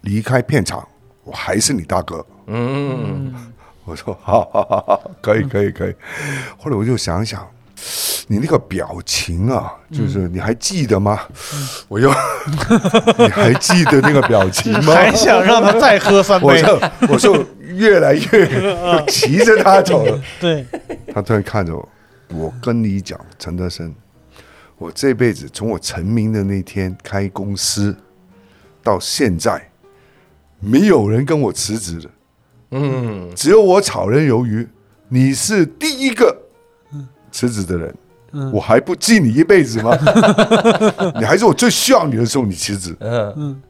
[0.02, 0.88] 离开片场，
[1.24, 2.26] 我还是你大哥。
[2.48, 5.96] 嗯嗯我说好，好，好，好，可以，可以，可以。
[6.58, 7.48] 后来我就想想，
[8.28, 11.20] 你那个表情啊，就是你还记得吗？
[11.88, 12.10] 我又，
[13.20, 14.94] 你还记得那个表情吗？
[14.96, 16.48] 还想让他再喝三杯？
[16.48, 20.22] 我就我就越来越就 骑着他走了。
[20.42, 20.66] 对，
[21.14, 21.88] 他突然看着我，
[22.30, 23.94] 我跟你讲，陈德生，
[24.78, 27.96] 我这辈子从我成名的那天开公司
[28.82, 29.70] 到现在，
[30.60, 32.10] 没有人跟我辞职的，
[32.72, 34.68] 嗯只有我炒人鱿鱼，
[35.10, 36.45] 你是第一个
[37.36, 37.94] 辞职的人。
[38.54, 39.98] 我还不记你一辈子吗？
[41.20, 43.62] 你还是我最需要你的时候你辞职，嗯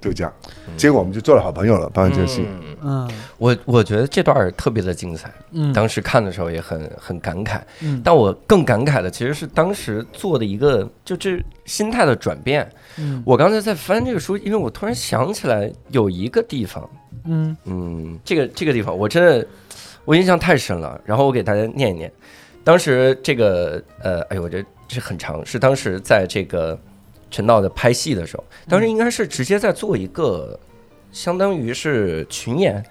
[0.00, 0.32] 就这样。
[0.76, 2.46] 结果我们就做了好朋友了，拍完这个戏。
[2.82, 12.68] 嗯我我觉得这段特别的精彩，嗯当时看的时候也很很感慨，嗯但我更感慨的其实是当时做的一个就这心态的转变。
[12.98, 16.90] 嗯我刚才在翻这个书，因为我突然想起来有一个地方，
[17.24, 19.46] 嗯嗯，这个这个地方我真的
[20.04, 22.12] 我印象太深了，然后我给大家念一念。
[22.64, 26.76] 当时这个呃，哎呦，我这这很长，是当时在这个
[27.30, 30.58] 陈道的拍戏的时候，当时应该是直接在做一个，
[31.12, 32.82] 相当于是群演，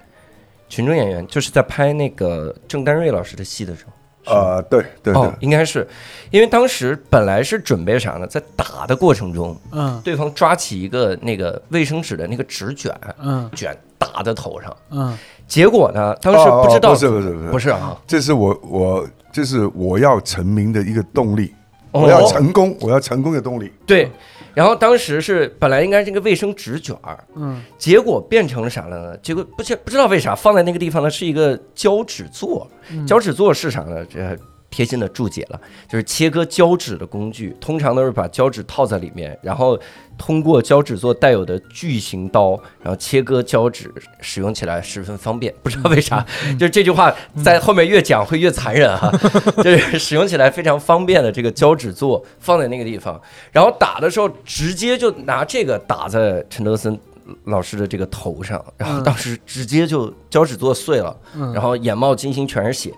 [0.68, 3.92] 群众演员，就是在拍那个郑丹瑞老师的戏的时候。
[4.26, 5.14] 呃，对对对。
[5.14, 5.86] 哦，，应该是，
[6.30, 8.26] 因为当时本来是准备啥呢？
[8.26, 10.00] 在打的过程中，嗯。
[10.02, 13.50] 对方抓起一个那个卫生纸的那个纸卷，嗯。
[13.54, 15.18] 卷打在头上，嗯。
[15.46, 17.50] 结果呢，当时不知道，不是不是不是。
[17.50, 21.52] 不是啊，这是我我这是我要成名的一个动力，
[21.90, 23.72] 哦我要成功，我要成功的动力。
[23.84, 24.08] 对，
[24.54, 29.16] 然后当时是本来应该是个卫生纸卷儿，嗯结果变成了啥了呢？
[29.18, 32.70] 结果不知不知道为啥放在那个地方呢是一个胶纸座，
[33.04, 34.06] 胶纸座是啥呢？
[34.06, 34.38] 这
[34.74, 39.78] 贴心的注解了，就是切割胶纸的工具，通常都是把胶纸套在里面，然后
[40.18, 43.88] 通过胶纸做带有的巨型刀，然后切割胶纸，
[44.20, 45.54] 使用起来十分方便。
[45.62, 46.26] 不知道为啥，
[46.58, 49.08] 就是这句话在后面越讲会越残忍哈、
[49.62, 53.20] 就是使用起来非常方便的这个胶纸座放在那个地方，
[53.52, 56.98] 然后打的时候直接就拿这个打在陈德森。
[57.44, 62.92] 老师的这个头上，然后当时直接就胶纸座碎了，嗯然后眼冒金星全是血。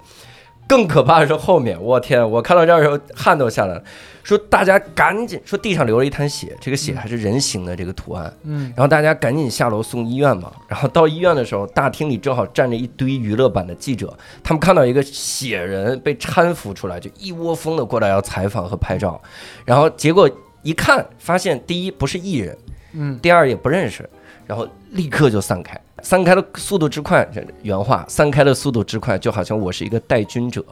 [0.68, 2.28] 更可怕的是后面，我天！
[2.28, 3.82] 我看到这儿的时候汗都下来了。
[4.24, 8.32] 说大家赶紧说地上流了一滩血，这个血还是人形的这个图案。
[8.42, 10.50] 嗯，然后大家赶紧下楼送医院嘛。
[10.66, 19.22] 然后到医院的时候，大厅里正好站着一堆娱乐版的记者，他们看到一个血人被搀扶出来，就一窝蜂的过来要采访和拍照。
[19.64, 20.28] 然后结果
[20.62, 22.58] 一看，发现第一不是艺人，
[22.94, 24.10] 嗯，第二也不认识，
[24.46, 25.80] 然后立刻就散开。
[26.02, 27.26] 散开的速度之快，
[27.62, 30.64] 原话，散开的速度之快，就好像我是一个带军者，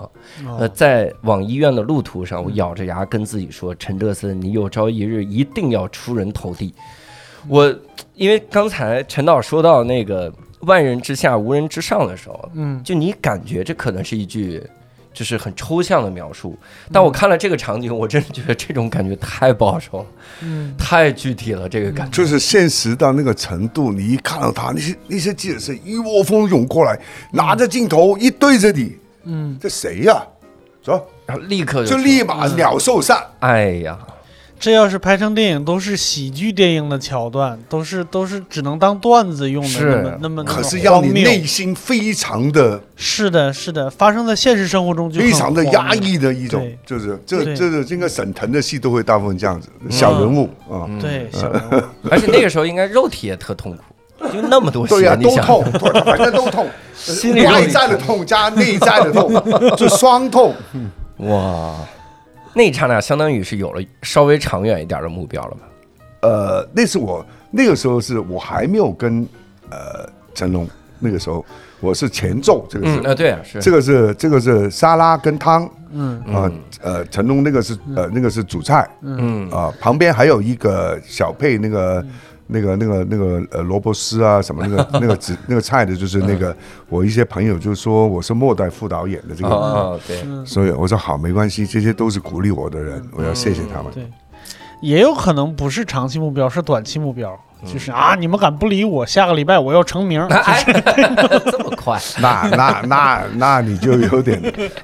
[0.58, 6.74] 呃，在往医院的路途上，我咬着牙跟自己说：“陈德森，你有朝一日一定要出人头地。”
[7.48, 7.74] 我
[8.14, 14.62] 因为刚才陈导说到那个“万人之下，无人之上”的时候，嗯，就你感觉这可能是一句。
[15.14, 16.58] 就是很抽象的描述，
[16.92, 20.06] 但我看了这个场景，我真的觉得这种感觉太不好受了，
[20.42, 26.98] 嗯，太具体了，这个感觉就是现实到那个程度，你一看到他，那些那些记者是一窝蜂涌过来，
[27.30, 30.26] 拿着镜头一对着你，嗯，这谁呀？
[30.82, 33.22] 走，然后立刻就立马鸟兽散。
[33.38, 33.96] 哎呀。
[34.64, 40.16] 这要是拍成电影，都是喜剧电影的桥段，都是都是只能当段子用的，是。
[40.22, 47.54] 那么那么可是要你内心非常的，是的，是的，发生在现实生活中就非常的压抑的一种，就是这对。
[47.54, 51.82] 这个这个沈腾的戏都会大部分这样子，小人物啊，对，小人物。
[52.10, 55.46] 而且那个时候应该肉体也特痛苦，就那么多血， 对呀，你想。
[55.46, 59.30] 都痛，对反正都痛，心里外在的痛加内在的痛，
[59.76, 60.54] 就双痛。
[61.18, 61.74] 哇，
[62.54, 65.60] 那一刹那相当于是有了稍微长远一点的目标了吧？
[66.22, 69.26] 呃，那是我那个时候是我还没有跟
[69.70, 71.44] 呃成龙，那个时候
[71.80, 73.60] 我是前奏，这个是嗯，啊，对啊，是。
[73.60, 76.22] 这个是这个是沙拉跟汤，嗯。
[76.32, 78.88] 啊呃成龙那个是呃那个是主菜。
[79.02, 79.50] 嗯。
[79.50, 82.04] 啊，旁边还有一个小配那个。
[82.46, 86.54] 那个、那个、那个呃，萝卜丝啊，什么那个、那个紫那个菜的，就是那个
[86.88, 93.90] 我一些朋友就说我是末代副导演的这个，哦哦，对，所以我说好，没关系，这些都是鼓励我的人，我要谢谢他们。
[93.92, 94.08] 对，
[94.80, 100.62] 也有可能不是长期目标，是短期目标，嗯就是啊，你们敢不理我，下个礼拜我要成名，哎，
[101.50, 104.40] 这么快， 那那那那你就有点，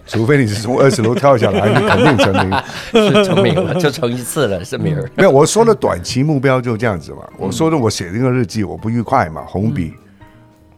[0.07, 2.61] 除非你是从二十楼跳下来，你肯定成名。
[2.93, 5.11] 是成名了，就成一次了，是名儿。
[5.17, 7.27] 没有，我说的短期目标就这样子嘛。
[7.39, 9.95] 我说的我写那个日记，我不愉快嘛，红笔。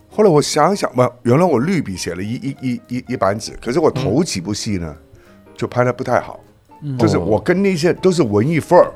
[0.08, 4.94] 后来我想想嘛，原来我绿笔写了一一一一一板纸，可是我头几部戏呢，
[5.56, 6.38] 就拍的不太好。
[6.98, 8.90] 就是我跟那些都是文艺范儿，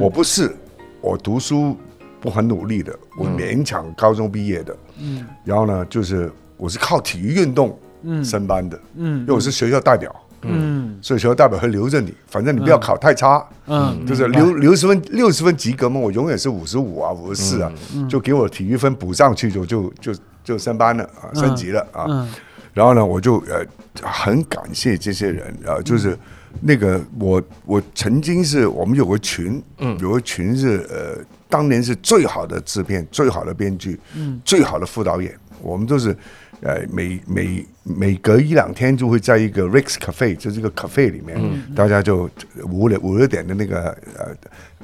[0.00, 0.56] 我不是，
[1.00, 1.76] 我读书
[2.20, 4.76] 不很努力的，我勉强高中毕业的。
[4.98, 8.22] 嗯然后呢，就是我是靠体育运动嗯。
[8.22, 10.98] 升班的，嗯因为我是学校代表，嗯。
[11.00, 13.44] 所以学校代表会留着你，反正你不要考太差。
[13.66, 18.08] 嗯，就是六六十分六十分及格嘛，我永远是五十五啊，五十四啊，嗯。
[18.08, 22.04] 就给我体育分补上去就就就就升班了啊，升级了啊。
[22.08, 22.28] 嗯。
[22.74, 23.64] 然后呢，我就呃
[24.02, 26.18] 很感谢这些人啊，就是
[26.60, 34.40] 那个我我曾经是我们有个群，嗯，有个群是呃当年是最好的制片、最好的编剧、嗯。
[34.44, 36.16] 最好的副导演，我们都是。
[36.60, 41.38] 呃，每每每隔一两天就会在一个 Rex Cafe，就是一个 cafe 里面，
[41.74, 42.28] 大家就
[42.64, 44.34] 五六五六点的那个呃，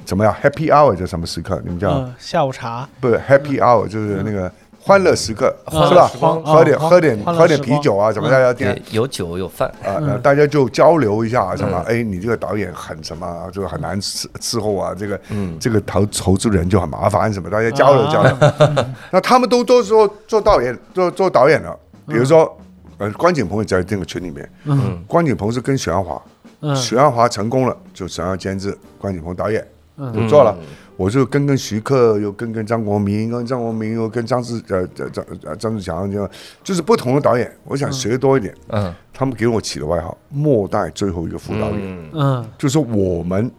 [0.05, 1.61] 怎么样？Happy Hour 叫什么时刻？
[1.63, 4.51] 你们叫、嗯，下午茶，不是 Happy Hour，就是那个
[4.85, 6.07] 欢乐时刻，嗯是吧？
[6.45, 11.83] 喝点啊喝点喝点啤酒啊，什么大家点，有酒有饭，啊，那大家就交流一下什么？
[11.87, 15.19] 哎，你这个导演很什么啊，就很难伺伺候啊，这个
[15.59, 18.37] 这个投投资人就很麻烦什么，大家交流交流。
[19.09, 21.75] 那他们都都说做导演做做导演了，
[22.07, 22.55] 比如说
[22.99, 25.03] 呃，关锦鹏也在这个群里面，嗯。
[25.07, 26.21] 关锦鹏是跟许鞍华，
[26.61, 26.75] 嗯。
[26.75, 29.67] 许鞍华成功了，就想要监制关锦鹏导演，
[29.97, 30.13] 嗯。
[30.13, 30.55] 就做了。
[30.97, 36.29] 我就跟跟徐克，又跟跟张国民，跟张国民又跟张志呃张张呃张志强，就
[36.63, 38.53] 就是不同的导演，我想学多一点。
[38.69, 38.93] 嗯。
[39.13, 42.09] 他们给我起的外号“末代最后一个副导演”，嗯。
[42.13, 43.49] 嗯就是我们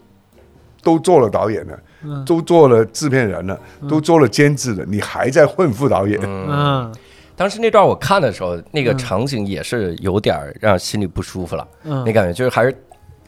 [0.83, 2.25] 都做了导演了，嗯。
[2.25, 6.19] 都做了制片人了，都做了监制了，你还在混副导演？
[6.23, 6.93] 嗯。
[7.35, 12.03] 当时那段我看的时候，那个场景也是有点让心里不舒服了，嗯。
[12.03, 12.75] 那感觉就是还是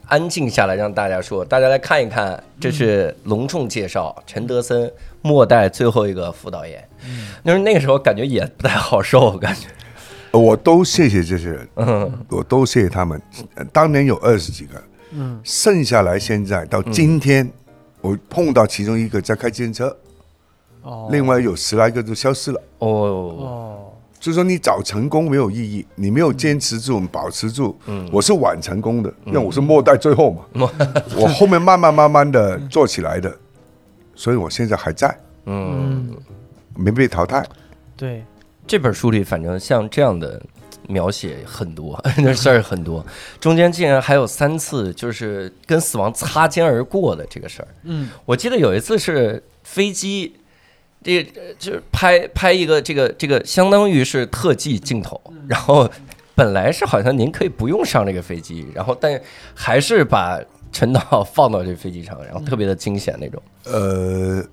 [0.09, 4.91] 安静下来，让大家说，大家来看一看，这是隆重介绍陈德森
[5.21, 6.83] 末代最后一个副导演。
[7.45, 9.67] 就是那个时候感觉也不太好受，感觉，
[10.31, 12.11] 我都谢谢这些人，嗯。
[12.27, 13.21] 我都谢谢他们。
[13.55, 15.39] 呃当年有二十几个，嗯。
[15.43, 17.49] 剩下来现在到今天，
[18.01, 19.95] 我碰到其中一个在开自行车，
[20.81, 22.61] 哦，另外有十来个都消失了。
[22.79, 23.88] 哦，哦
[24.19, 27.79] 就是说你早成功没有意义，你没有坚持住、保持住。
[28.11, 30.69] 我是晚成功的，因为我是末代最后嘛，
[31.15, 33.33] 我后面慢慢慢慢的做起来的，
[34.15, 35.07] 所以我现在还在，
[35.45, 36.17] 嗯，嗯
[36.75, 37.45] 没被淘汰。
[37.95, 38.23] 对
[38.67, 40.41] 这本书里反正像这样的
[40.87, 43.05] 描写很多， 那事儿很多，
[43.39, 47.67] 中间竟然还有三次就是跟死亡擦肩而过的这个事儿。
[47.83, 50.35] 嗯我记得有一次是飞机，
[51.03, 55.89] 这个就是拍拍一个这个这个相当于是特技镜头，然后
[56.35, 59.19] 本来是好像您可以不用上这个飞机，然后但
[59.53, 60.39] 还是把
[60.71, 63.41] 陈导 放到这飞机上，然后特别的惊险那种。
[63.65, 64.43] 呃，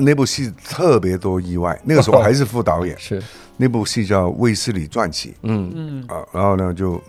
[0.00, 3.22] 那部戏特别多意外，那个时候还是副导演， 是，
[3.56, 5.30] 那部戏叫《卫斯理传奇》。
[5.42, 7.02] 嗯嗯啊，然后呢，就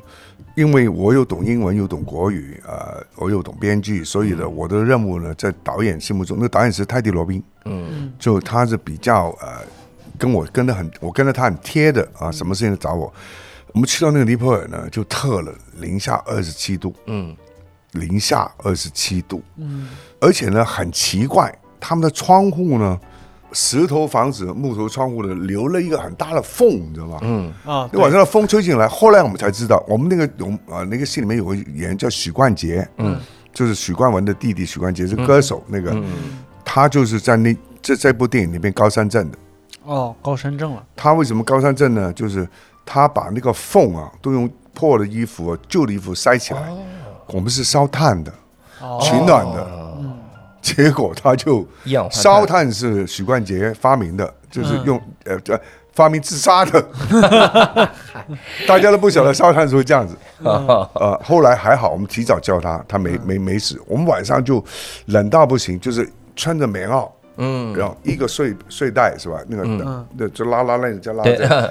[0.55, 8.11] 因为我又懂英文又懂国语，呃，我又懂编剧，所以呢，我的任务呢，在导演心目中，那个导演是泰迪罗宾，嗯。
[8.17, 9.59] 就他是比较呃，
[10.17, 13.13] 跟我跟的很，我跟着他很贴的啊，什么事情都找我。
[13.73, 17.35] 我们去到那个尼泊尔呢，就特了，零下二十七度，嗯。
[17.91, 19.89] 零下二十七度，嗯。
[20.21, 22.99] 而且呢，很奇怪，他们的窗户呢，
[23.55, 27.19] 石头房子、木头窗户的，留了一个很大的缝，你知道吗？
[27.21, 27.51] 嗯。
[27.65, 33.17] 啊，那晚上的风吹进来，后来我们才知道，我们那个我们啊那个戏里面有个演员叫许冠杰，嗯，
[33.53, 35.91] 就是许冠文的弟弟许冠杰是歌手，那个。
[35.91, 36.03] 嗯。
[36.67, 39.37] 他就是在那这这部电影里面高山镇的。
[39.83, 42.11] 哦，高山镇了，他为什么高山镇呢？
[42.11, 42.45] 就是
[42.83, 46.61] 他把那个缝啊都用破的衣服、啊、旧的衣服塞起来。
[47.27, 48.33] 我们是烧炭的，
[48.81, 48.99] 哦。
[49.01, 49.84] 取暖的，哦
[50.65, 55.59] 结果他就一氧化碳烧炭是许冠杰发明的，就是用呃这
[55.93, 56.83] 发明自杀的，
[58.67, 60.17] 大家都不晓得烧炭是会这样子。
[60.39, 63.79] 呃，后来还好，我们提早叫他，他没没没死。
[63.85, 64.63] 我们晚上就
[65.05, 67.07] 冷到不行，就是穿着棉袄，
[67.37, 69.37] 嗯，然后一个睡睡袋是吧？
[69.47, 71.23] 那个那就拉拉链叫拉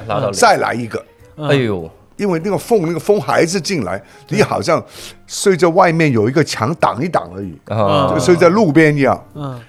[0.06, 1.04] 拉 再来一个。
[1.36, 4.82] 哎呦，因为那个缝，那个风还是进来，你好像
[5.26, 9.24] 睡在外面有一个墙挡一挡而已，啊就睡在路边一样。
[9.34, 9.60] 嗯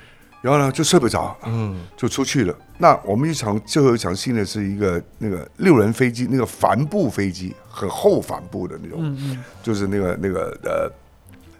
[0.41, 2.55] 然后呢，就睡不着，嗯就出去了。
[2.77, 10.91] 那我们一场最后一场戏呢，是一个那个六人飞机，那个帆布飞机，很厚帆布的那种，嗯嗯就是那个那个呃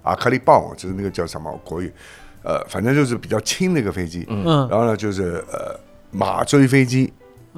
[0.03, 1.91] 阿卡利棒，就是那个叫什么国语，
[2.43, 4.23] 呃，反正就是比较轻的一个飞机。
[4.29, 5.75] 嗯然后呢，就是呃
[6.11, 7.11] 马追飞机，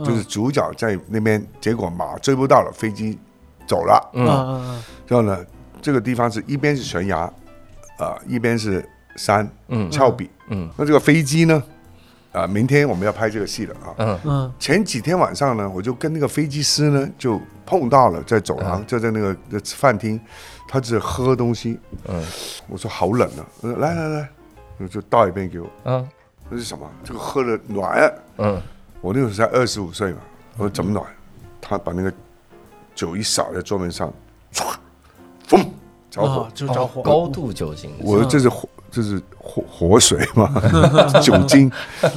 [0.06, 3.18] 就是主角在那边，结果马追不到了，飞机
[3.66, 4.10] 走了。
[4.14, 5.46] 嗯嗯然后呢，
[5.82, 7.20] 这个地方是一边是悬崖，
[7.98, 10.30] 啊、一边是山，嗯峭壁。
[10.50, 11.64] 嗯那这个飞机呢，
[12.32, 13.96] 啊、明天我们要拍这个戏了啊。
[13.98, 20.20] 嗯嗯前几天晚上呢，我就跟那个飞机师呢就碰到了，在走廊，就在那个那饭厅，
[20.68, 21.80] 他只喝东西。
[22.08, 22.24] 嗯
[22.68, 24.30] 我说好冷啊，我说来来来，
[24.78, 25.68] 我就倒一杯给我。
[25.86, 26.08] 嗯
[26.50, 26.90] 那是什么？
[27.04, 28.14] 这个喝了暖。
[28.38, 28.62] 嗯
[29.02, 30.20] 我那个时候才二十五岁嘛，
[30.58, 31.06] 我说怎么暖？
[31.62, 32.12] 他把那个
[32.96, 34.12] 酒一洒在桌面上，
[34.54, 34.74] 唰，
[35.50, 35.66] 嘣，
[36.10, 36.42] 着火。
[36.42, 40.50] 啊，就着火，高度酒精，我说这是火，这是火火水嘛，
[41.22, 41.72] 酒精，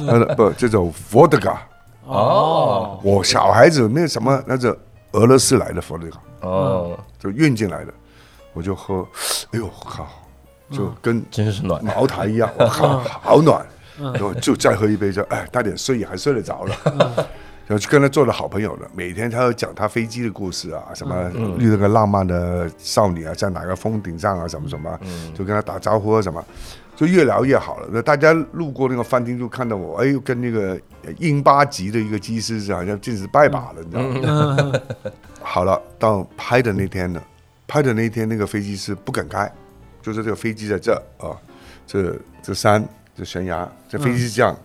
[0.07, 1.61] 呃不，这种伏特加。
[2.05, 4.67] 哦，我小孩子那什么，那是
[5.11, 7.93] 俄罗斯来的伏特加，哦，就运进来的，
[8.53, 9.05] 我就喝，
[9.51, 10.07] 哎呦靠，
[10.71, 13.65] 就跟真是暖，茅台一样，我靠，好暖。
[13.99, 16.75] 然后就再喝一杯，就哎，大点睡也还睡得着了。
[17.67, 24.99] 然后就跟他做了好朋友了，每天他要讲他飞机的故事啊，什么遇到个浪漫的少女啊，在哪个峰顶上啊，什么什么，
[25.33, 26.43] 就跟他打招呼啊什么，
[26.97, 27.87] 就越聊越好了。
[27.89, 30.77] 那大家路过那个饭厅就看到我，哎呦，跟那个
[31.19, 34.57] 英巴籍的一个机师是好像尽是拜把了，你知道吗？
[34.59, 34.81] 嗯。
[35.41, 37.21] 好了，到拍的那天呢，
[37.67, 39.49] 拍的那天那个飞机是不肯开，
[40.01, 41.39] 就是这个飞机在这啊，
[41.87, 42.13] 这
[42.43, 42.83] 这山
[43.21, 44.57] 这悬崖，这飞机是这样，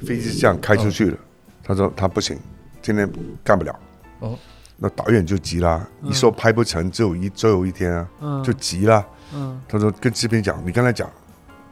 [0.00, 1.16] 飞机是这样开出去的。
[1.62, 2.36] 他说他不行，
[2.82, 3.08] 今天
[3.44, 3.78] 干不了。
[4.18, 4.36] 哦，
[4.76, 8.42] 那导演就急了，一说拍不成，只有一最后一天啊，嗯。
[8.42, 9.06] 就急了。
[9.32, 9.60] 嗯。
[9.68, 11.08] 他说跟制片讲，你跟他讲，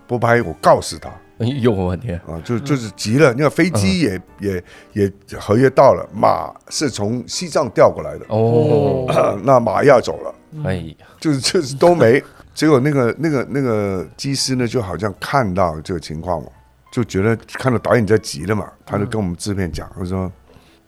[0.06, 1.10] 不拍我告死他。
[1.38, 4.62] 哎呦我天，啊，就就是急了，那个飞机也、也
[4.92, 9.04] 也合约到了，马是从西藏调过来的，哦，
[9.42, 12.22] 那马要走了，哎呀，就是就是都没。
[12.54, 16.48] 结果那个那个那个机师呢，就好像看到这个情况嘛，
[16.92, 20.30] 就觉得看到导演在急了嘛，他就跟我们制片讲，他说：“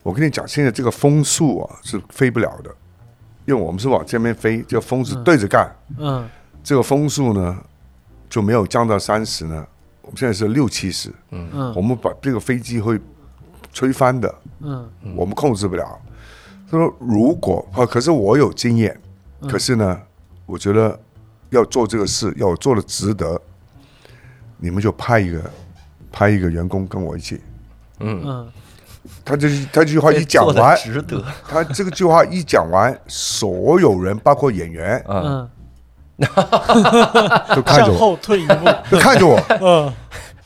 [0.03, 2.69] 我跟你讲，现在这个风速啊是飞不了的，
[3.45, 6.29] 因为我们是往这边飞，这个风是对着干，嗯
[6.63, 7.57] 这个风速呢
[8.29, 9.65] 就没有降到三十呢，
[10.01, 11.73] 我们现在是六七十，嗯。
[11.75, 12.99] 我们把这个飞机会
[13.71, 14.89] 吹翻的，嗯。
[15.15, 15.99] 我们控制不了。
[16.69, 18.99] 他说如果啊，可是我有经验，
[19.47, 20.01] 可是呢，
[20.45, 20.99] 我觉得
[21.53, 23.39] 要做这个事，要做的值得，
[24.57, 25.41] 你们就派一个
[26.11, 27.41] 派一个员工跟我一起。
[27.99, 28.51] 嗯。
[29.25, 35.49] 他这他这句话一讲完，值得，他这个句话一讲完，所有人包括演员嗯，
[36.17, 36.27] 嗯，
[37.53, 39.93] 都看着我， 后退一步，都看着我， 嗯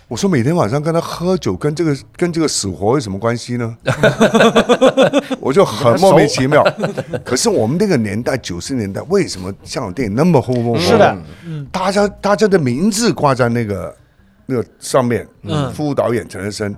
[0.07, 3.77] 我说每天晚上跟他喝酒，跟这个跟这个死活有什么关系呢？
[5.41, 6.63] 我就很莫名其妙。
[7.25, 10.79] 可是我们那个年代，九十年代，为什么香港电影那么轰轰轰？
[10.79, 11.17] 是的，
[11.71, 13.95] 大家大家的名字挂在那个
[14.45, 16.73] 那个上面，嗯副导演陈德生，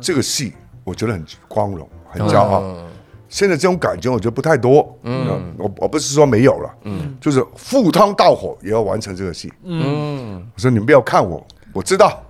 [0.00, 0.52] 这个戏
[0.82, 2.64] 我觉得很光荣，很骄傲。
[3.28, 9.50] 现在这种感觉我觉得不太多，嗯，我我不是说没有了，嗯，就是赴汤蹈火也要完成这个戏。
[9.62, 12.22] 嗯，我说你们不要看我，我知道，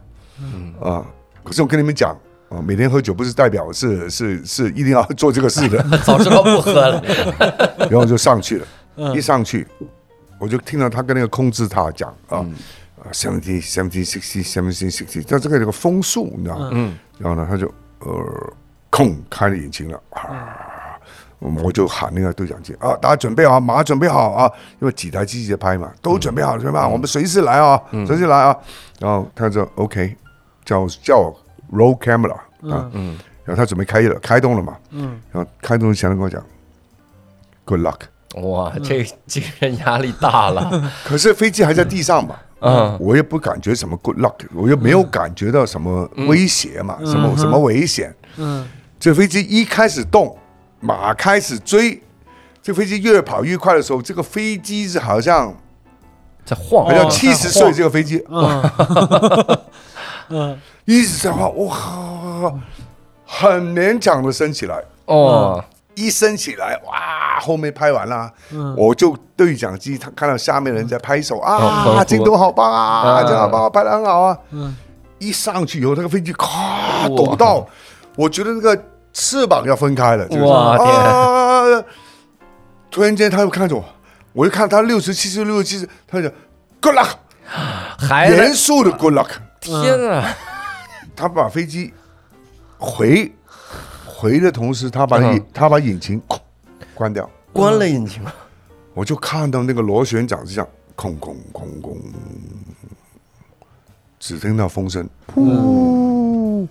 [0.81, 1.05] 啊，
[1.45, 2.17] 可是我跟你们讲。
[2.49, 7.03] 啊，每天喝酒不是代表是是是一定要做这个事的， 早知道不喝了。
[7.89, 8.59] 然后就上去
[8.95, 9.67] 了，一上去
[10.39, 12.45] 我就听到他跟那个控制塔讲啊，
[13.01, 16.69] 啊，seventy seventy sixty seventy sixty，在这个这个风速，你知道吗？
[16.73, 17.67] 嗯，然后呢，他就
[18.01, 18.53] 呃，
[18.91, 21.01] 空开了引擎了啊，
[21.39, 28.55] 我就喊那个对讲机啊，大家准备好，马上准备好啊，因为几台机器在拍嘛，都准备好，准备好，我们随时来啊，随时来啊。
[28.99, 30.15] 然后他说 OK，
[30.65, 31.35] 叫叫
[31.73, 32.35] roll camera
[32.71, 36.43] 啊，嗯，然后他准备开业了，开动了嘛，嗯，然后开动前跟我讲
[37.65, 37.99] good luck。
[38.41, 40.91] 哇，这精神压力大了。
[41.05, 48.15] 可是飞机还在地上嘛，嗯，我也不感觉什么 good luck，我又没有感觉到什么威胁嘛，什么什么危险。
[48.39, 48.67] 嗯，
[48.99, 50.35] 这飞机一开始动，
[50.81, 52.03] 马开始追，
[52.63, 55.55] 这飞机越跑越快的时候，这个飞机是好像
[56.47, 58.25] 在晃好像哦七十岁这个飞机
[60.33, 60.51] 嗯。
[60.53, 62.53] 嗯一直在晃，哇，
[63.25, 65.65] 很勉强的升起来，哦，
[65.95, 68.29] 一升起来，哇，后面拍完了，
[68.77, 71.97] 我就对讲机，他看到下面人在拍手嗯。
[71.97, 74.37] 啊，镜头好棒啊，嗯镜头好棒啊，拍的很好啊。
[74.51, 74.77] 嗯。
[75.19, 77.65] 一上去以后，那个飞机咔抖到，
[78.17, 78.77] 我觉得那个
[79.13, 80.89] 翅膀要分开了，就是哇天。
[80.89, 81.85] 啊！
[82.91, 83.85] 突然间他又看着我，
[84.33, 86.37] 我就看他六十七十六十七十，他就讲
[86.81, 87.11] good luck，
[87.97, 89.29] 还严肃的 good luck。
[89.63, 90.37] 天啊！
[91.17, 91.93] 他把飞机
[92.79, 93.31] 回
[94.05, 96.21] 回的同时，他把引、嗯他把引擎
[96.95, 98.23] 关掉，关了引擎。
[98.95, 101.97] 我就看到那个螺旋桨是这样空空空空，
[104.19, 106.69] 只听到风声，噗，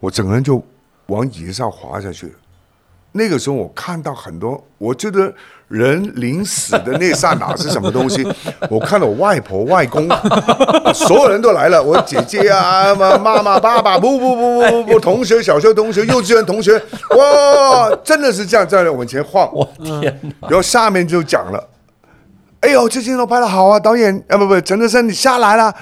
[0.00, 0.60] 我整个人就
[1.06, 2.34] 往椅子上滑下去了。
[3.16, 5.32] 那个时候我看到很多，我觉得
[5.68, 8.26] 人临死的那刹那是什么东西？
[8.68, 10.08] 我看到我外婆、外公，
[10.92, 16.76] 所有人都来了，我姐姐啊、妈 妈妈、爸爸，不不不不不不，同学、小学同学、幼稚园同学，
[17.16, 19.48] 哇，真的是这样在往前晃。
[19.54, 20.02] 我天
[20.40, 20.48] 哪！
[20.48, 21.68] 然后下面就讲了。
[22.62, 23.78] 哎呦，这镜头拍的好啊！
[23.78, 25.72] 导演啊，不不，陈德生，你下来了。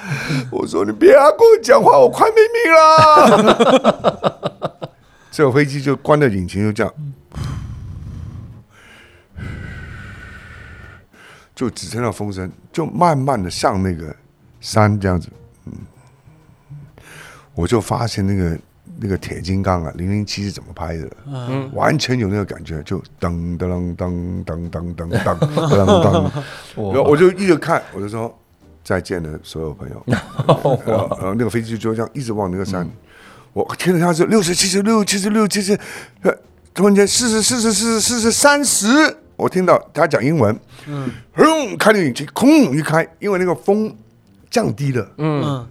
[0.50, 4.91] 我说你别跟我讲话，我快没命了。
[5.32, 6.94] 这个飞机就关了引擎，就这样，
[11.54, 14.14] 就只听到风声，就慢慢的上那个
[14.60, 15.30] 山这样子。
[15.64, 15.72] 嗯，
[17.54, 18.58] 我就发现那个
[18.98, 21.10] 那个铁金刚啊，零零七是怎么拍的？
[21.26, 26.30] 嗯完全有那个感觉，就噔噔噔噔噔噔噔噔噔噔，
[26.92, 28.38] 然后我就一直看，我就说
[28.84, 30.04] 再见了，所有朋友。
[30.06, 30.18] 然
[30.56, 32.86] 后然后那个飞机就这样一直往那个山，
[33.52, 35.78] 我听着他是六十、七十六、七十六、七十，
[36.22, 36.32] 呃，
[36.72, 43.94] 突然间四十、四十、四十、四十、三十，我听到他讲英文，嗯，轰，开了引擎，空一开，因为那个风
[44.50, 45.66] 降低了，嗯。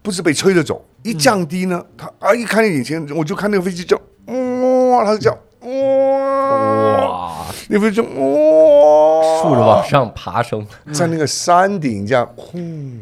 [0.00, 3.94] 不是被吹着走，一降低呢，他啊一开那引擎，我就看那个飞机叫，
[4.26, 5.70] 哇，他就叫，哇，
[7.00, 13.00] 哇，那飞机就哇，竖着往上爬升，在那个山顶这样，轰，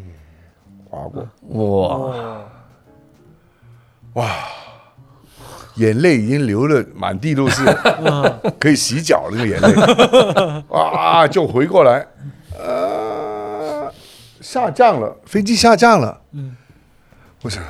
[0.91, 1.29] 划过，
[1.89, 2.41] 哇，
[5.77, 7.63] 眼泪已经流了满地都是，
[8.59, 12.07] 可以洗脚那个眼泪， 哇，就回过来，
[12.59, 13.93] 呃，
[14.41, 16.57] 下降了，飞机下降了，嗯，
[17.43, 17.63] 我想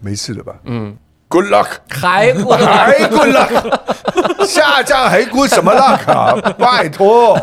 [0.00, 0.94] 没事了吧，嗯
[1.28, 1.66] ，Good luck。
[1.88, 6.34] 还过来，还 good luck， 下降还 good 什么 luck 啊？
[6.58, 7.34] 拜托，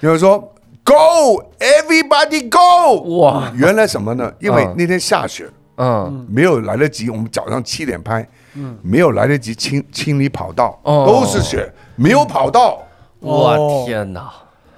[0.00, 0.38] 有人说
[0.82, 4.32] go everybody go，哇，原来什么呢？
[4.40, 4.74] 因为嗯。
[4.78, 5.46] 那天下雪，
[5.82, 12.82] 嗯，没有来得及，我们早上七点拍，嗯没有来得及清清理跑道，哦都是雪，没有跑道。
[13.18, 14.30] 我天哪！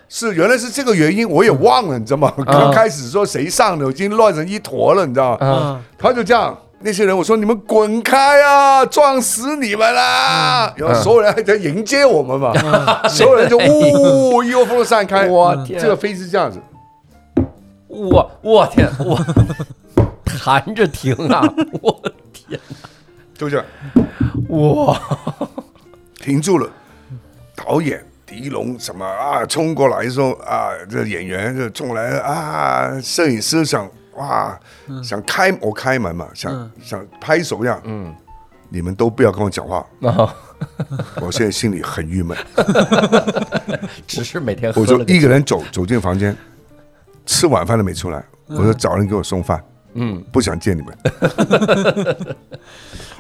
[0.09, 2.33] 是，原来是这个原因，我也忘了，你知道吗？
[2.47, 5.39] 刚开始说谁上的，已经乱成一坨了，你知道吗？
[5.43, 10.73] 嗯他就这样，那些人我说你们滚开啊，撞死你们啦！
[10.77, 12.53] 然后所有人还在迎接我们嘛，
[13.09, 15.27] 所有人就呜一窝蜂的散开。
[15.27, 16.61] 我天这个飞机这样子，
[17.89, 19.19] 我我天，我
[20.39, 21.43] 弹着停啊！
[21.81, 22.03] 我
[22.33, 22.59] 天，
[23.35, 23.67] 就这样
[24.49, 25.01] 哇，
[26.21, 26.71] 停住了。
[27.57, 34.59] 导演狄龙什么啊，冲过来说啊，这演员就冲过来啊，摄影师想哇，
[35.03, 36.71] 想开我开门嘛，想、嗯。
[36.83, 38.15] 想拍手这样，嗯，
[38.69, 40.35] 你们都不要跟我讲话，哦，
[41.21, 42.37] 我现在心里很郁闷，
[44.07, 46.37] 只是每天我就一个人走走进房间，
[47.27, 49.63] 吃晚饭都没出来，我说找人给我送饭，
[49.95, 50.97] 嗯，不想见你们，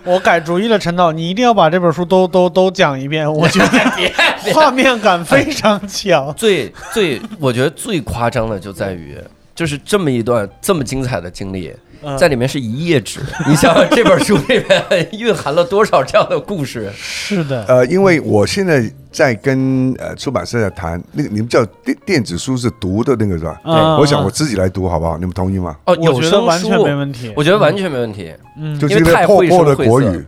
[0.04, 6.32] 我改主意了，陈导，你一定要把这本书都都都讲一遍， 我觉得画面感非常强。
[6.36, 9.16] 最最，我觉得最夸张的就在于，
[9.54, 13.20] 就是这么一段这么精彩的经历，嗯在里面是一页纸。
[13.48, 16.90] 你想想，这本书里面蕴含了多少这样的故事？
[16.96, 23.60] 是的，呃，因为我现在在跟呃出版社在谈，那个你们叫电电子书是读的那个是吧？
[23.64, 25.16] 嗯我想我自己来读好不好？
[25.18, 25.76] 你们同意吗？
[25.86, 27.32] 哦，我有声觉得完全书没问题。
[27.36, 30.24] 我觉得完全没问题，嗯，就是因为 破破的国语，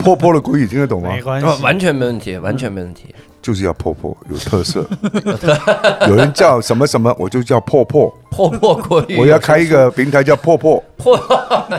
[0.00, 1.22] 破破的国语听得懂吗没？
[1.22, 3.14] 关系，哦完全没问题，完全没问题。
[3.44, 4.88] 就是要破破，有特色。
[6.08, 8.10] 有人叫什么什么，我就叫破破。
[8.30, 10.82] 破破国语，我要开一个平台叫破破。
[10.96, 11.14] 破，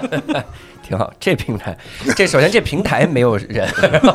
[0.88, 1.12] 挺好。
[1.20, 1.76] 这平台，
[2.16, 3.68] 这首先这平台没有人，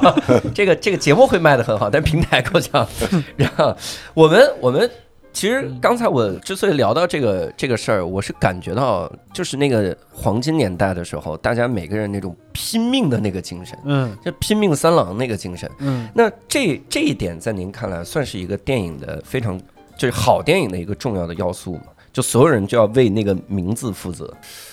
[0.55, 2.87] 这个这个节目会卖的很好，但平台够呛。
[3.35, 3.77] 然后
[4.15, 4.89] 我们我们
[5.33, 15.71] 其实刚才我之所以聊到这个这个事儿，我是感觉到就是那个黄金年代的时候，大家每个人那种拼命的那个精神，嗯就拼命三郎那个精神。
[15.79, 19.59] 嗯那这这一点在您看来算是一个电影的非常
[19.97, 21.85] 就是好电影的一个重要的要素嘛？
[22.13, 24.33] 就所有人就要为那个名字负责。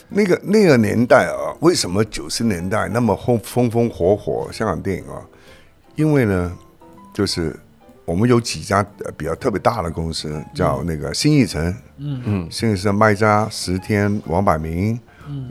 [0.10, 5.22] 那个那个年代啊，为什么九十年代那么风风风火火香港电影啊？
[5.96, 6.52] 因为呢，
[7.14, 7.56] 就是
[8.08, 11.62] 我们有几家呃比较特别大的公司，叫那个新艺城，
[11.98, 12.48] 嗯嗯。
[12.50, 14.98] 新艺城卖家、十天、王百明，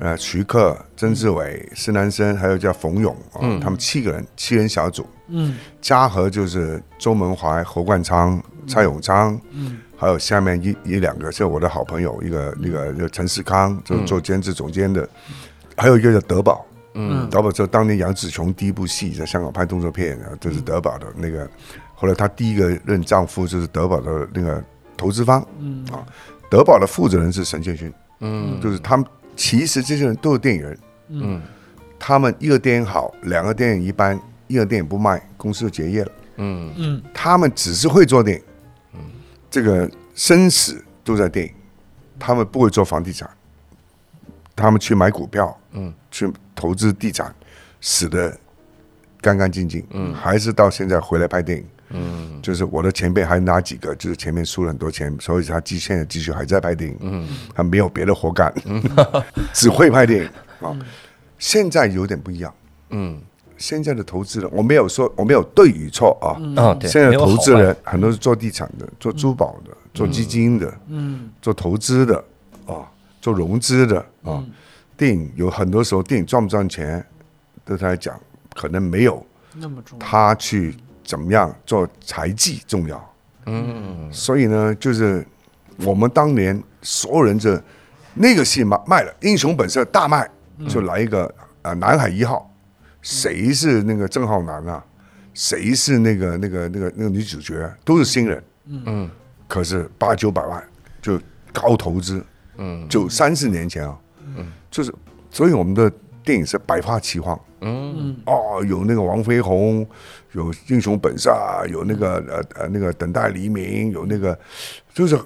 [0.01, 3.61] 呃，徐克、曾志伟、施南生，还有叫冯勇啊，嗯。
[3.61, 5.07] 他们七个人，七人小组。
[5.29, 5.55] 嗯。
[5.83, 9.77] 嘉禾就是周文怀、侯冠昌、蔡永昌，嗯。
[9.95, 15.07] 还有下面一一两个是我的好朋友，一个那个叫陈世康，就做监制总监的，
[15.77, 17.29] 还有一个叫德宝，嗯。
[17.29, 21.47] 德宝就当年杨紫琼第一部戏在香港拍动作片，啊，就是德宝的那个，
[21.97, 24.63] 后来她第一个任丈夫就是德宝的那个
[24.97, 25.85] 投资方，嗯。
[25.91, 26.07] 啊，
[26.49, 28.61] 德宝的负责人是陈建勋，嗯。
[28.61, 30.79] 就是他们其实这些人都是电影人，
[31.09, 31.43] 嗯。
[31.99, 36.13] 他们一个电影好，两个电影一般，一个电影不卖，公司就结业了。
[36.37, 36.73] 嗯。
[36.77, 37.03] 嗯。
[37.15, 38.45] 他们只是会做电影，
[38.93, 39.01] 嗯。
[39.51, 41.53] 这个生死都在电影，
[42.19, 43.29] 他们不会做房地产，
[44.55, 47.35] 他们去买股票，嗯，去投资地产，
[47.81, 48.37] 死的
[49.21, 52.41] 干干净净，嗯，还是到现在回来拍电影，嗯。
[52.43, 57.29] 就是我的前辈还哪几个，就是前面输了很多钱，所以他继现在继续还在拍电影，嗯。
[57.55, 58.53] 他没有别的活干，
[59.53, 60.31] 只会拍电影。
[60.67, 60.77] 啊。
[61.39, 62.55] 现在有点不一样，
[62.91, 63.21] 嗯。
[63.59, 71.31] 现在的投资人，我没有说我没有对与错啊，啊，对，现在投资人很多是做地产的、做珠宝的、做基金的、嗯。
[71.41, 72.23] 做投资的
[72.67, 72.85] 啊、
[73.21, 74.45] 做融资的啊。
[74.95, 77.03] 电影有很多时候，电影赚不赚钱，
[77.65, 78.19] 对他来讲
[78.55, 80.07] 可能没有那么重要。
[80.07, 80.75] 他去
[81.07, 83.15] 怎么样做财技重要。
[83.47, 84.13] 嗯。
[84.13, 85.27] 所以呢，就是
[85.79, 87.63] 我们当年所有人这
[88.13, 90.29] 那个戏卖卖了，《英雄本色》大卖，
[90.69, 91.25] 就来一个
[91.63, 92.51] 啊、呃南海一号》，
[93.01, 94.85] 谁是那个郑浩南啊？
[95.33, 97.73] 谁是那个那个那个那个女主角？
[97.85, 99.11] 都是新人，嗯。
[99.47, 100.63] 可是八九百万
[101.01, 101.21] 就
[101.53, 102.25] 高投资，
[102.57, 102.89] 嗯。
[102.89, 103.99] 就三四年前啊，
[104.37, 104.51] 嗯。
[104.71, 104.93] 就是，
[105.31, 105.93] 所以我们的
[106.27, 107.41] 电影是百花齐放。
[107.61, 108.15] 嗯。
[108.27, 109.87] 哦，有那个王飞鸿，
[110.33, 111.31] 有《英雄本色》，
[111.69, 114.39] 有那个呃呃那个《等待黎明》，有那个
[114.93, 115.19] 就是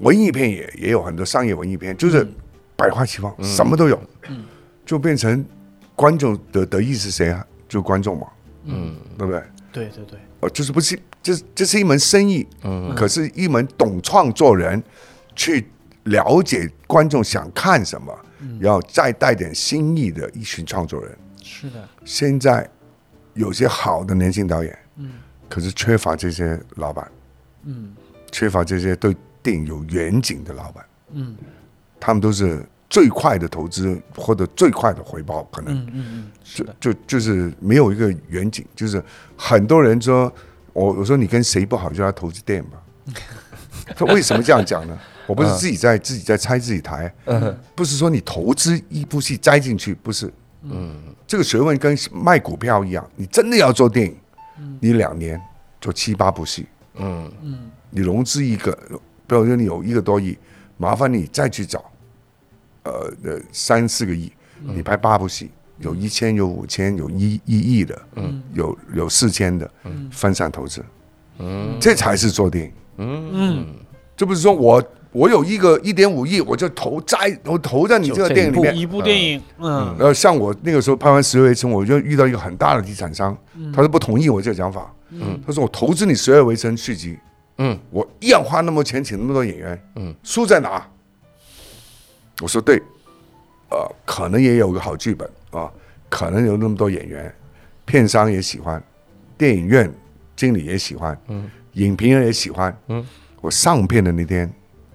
[0.00, 2.26] 文艺片也也有很多商业文艺片，就是
[2.74, 4.00] 百花齐放，什么都有，
[4.84, 5.44] 就变成
[5.94, 7.46] 观众的得意是谁啊？
[7.68, 8.26] 就观众嘛，
[8.64, 8.96] 嗯。
[9.18, 9.42] 对不对？
[9.72, 12.94] 对对对，哦，就是不是这这是一门生意，嗯。
[12.94, 14.82] 可是一门懂创作人
[15.36, 15.66] 去
[16.04, 18.12] 了解观众想看什么，
[18.60, 21.18] 然后再带点新意的一群创作人。
[21.42, 22.68] 是的，现在
[23.34, 25.10] 有些好的年轻导演，嗯。
[25.48, 27.10] 可是缺乏这些老板，
[27.64, 27.94] 嗯。
[28.30, 31.36] 缺乏这些对电影有远景的老板，嗯。
[32.00, 35.74] 他们都是最快的投资获得最快的回报，可能。
[35.74, 39.02] 嗯嗯嗯，是的，就就是没有一个远景，就是
[39.36, 40.32] 很多人说，
[40.72, 42.82] 我我说你跟谁不好，就要投资电影吧。
[43.96, 44.98] 他为什么这样讲呢？
[45.26, 47.56] 我不是自己在自己在拆自己台，嗯。
[47.74, 50.96] 不是说你投资一部戏栽进去，不是，嗯。
[51.26, 54.16] 这个学问跟卖股票一样，你真的要做电影，
[54.80, 55.40] 你两年
[55.80, 57.30] 做七八部戏，嗯。
[57.42, 58.72] 嗯你融资一个，
[59.26, 60.36] 比如说你有一个多亿，
[60.78, 61.84] 麻烦你再去找，
[62.84, 68.42] 呃呃三四个亿，你拍八部戏，有一千有五千有一一亿的，嗯。
[68.54, 69.70] 有有四千的，
[70.10, 70.82] 分散投资，
[71.38, 71.76] 嗯。
[71.80, 72.72] 这才是做电影。
[72.96, 73.30] 嗯。
[73.32, 73.66] 嗯。
[74.16, 78.76] 这不是说我我有一个一点五亿，我就投在我投在你这个电影里面。
[78.76, 79.94] 一部电影，嗯。
[79.98, 83.36] 呃，像我那个时候拍完《十月围城》，我就遇到一个很大的地产商，
[83.74, 84.92] 他是不同意我这个讲法。
[85.10, 85.40] 嗯。
[85.46, 87.18] 他说我投资你《十月围城》续集，
[87.58, 87.78] 嗯。
[87.90, 90.86] 我一样花那么多钱请那么多演员，嗯，输在哪？
[92.40, 92.82] 我说对，
[93.70, 95.70] 呃，可能也有个好剧本啊，
[96.08, 97.32] 可能有那么多演员，
[97.84, 98.82] 片商也喜欢，
[99.36, 99.92] 电影院
[100.34, 103.06] 经理也喜欢，嗯，影评人也喜欢，嗯，
[103.40, 104.50] 我上片的那天，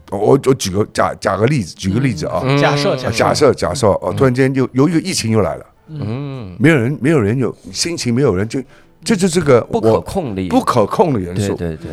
[0.09, 8.63] 我我我举个假假个例子，举个例子啊，嗯假设假啊假设假设哦，突然间又由于疫情又来了，嗯，没有人没有人有心情，没有人就
[9.03, 11.91] 这就是个不可控的，不可控的元素，对对对，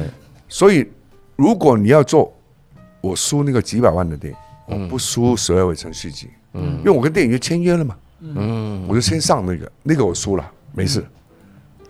[0.48, 0.88] 所以
[1.36, 2.32] 如果你要做，
[3.00, 4.38] 我输那个几百万的电影，
[4.82, 6.78] 我不输十二位程序集，嗯。
[6.78, 8.86] 因为我跟电影院签约了嘛，嗯。
[8.88, 11.04] 我就先上那个，那个我输了没事，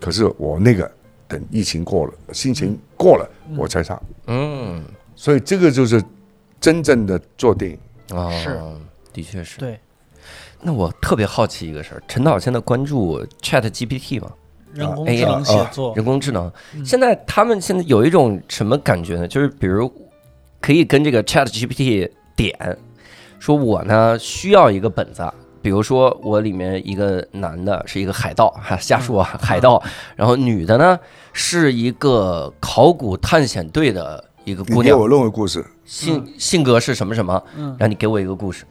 [0.01, 0.91] 可是我那个
[1.29, 4.83] 等疫情过了，心情过了我才上，嗯
[5.17, 6.03] 所以这个就是
[6.61, 7.79] 真正的做电影。
[8.19, 8.61] 啊，是，
[9.13, 9.59] 的确是。
[9.59, 9.81] 对，
[10.61, 14.31] 那我特别好奇一个事儿，陈导现在关注 Chat GPT 吗？
[14.73, 19.29] 人工 AI 智能写作，人工智能，嗯现在他们现在有一种什么感觉呢？
[19.29, 19.91] 就是比如
[20.61, 22.77] 可以跟这个 Chat GPT 点，
[23.39, 25.23] 说我呢需要一个本子，
[25.63, 29.81] 比如说我里面一个男的是一个海盗，哈，瞎说啊，海盗，
[30.17, 30.99] 然后女的呢
[31.33, 37.69] 是一个考古探险队的一个姑娘，给我弄个故事，性性格是什么什么，嗯。
[37.79, 38.65] 然后你给我一个故事，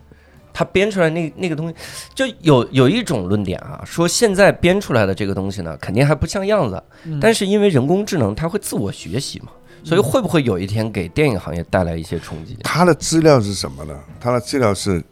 [0.53, 1.75] 他编出来那那个东西，
[2.13, 7.19] 就有有一种论点啊，说现在编出来的这个东西呢，肯定还不像样子，嗯。
[7.19, 9.47] 但是因为人工智能它会自我学习嘛，
[9.83, 12.57] 所以会不会有一天给电影行业带来一些冲击？
[12.63, 13.97] 他的资料是什么呢？
[14.19, 15.03] 他的资料是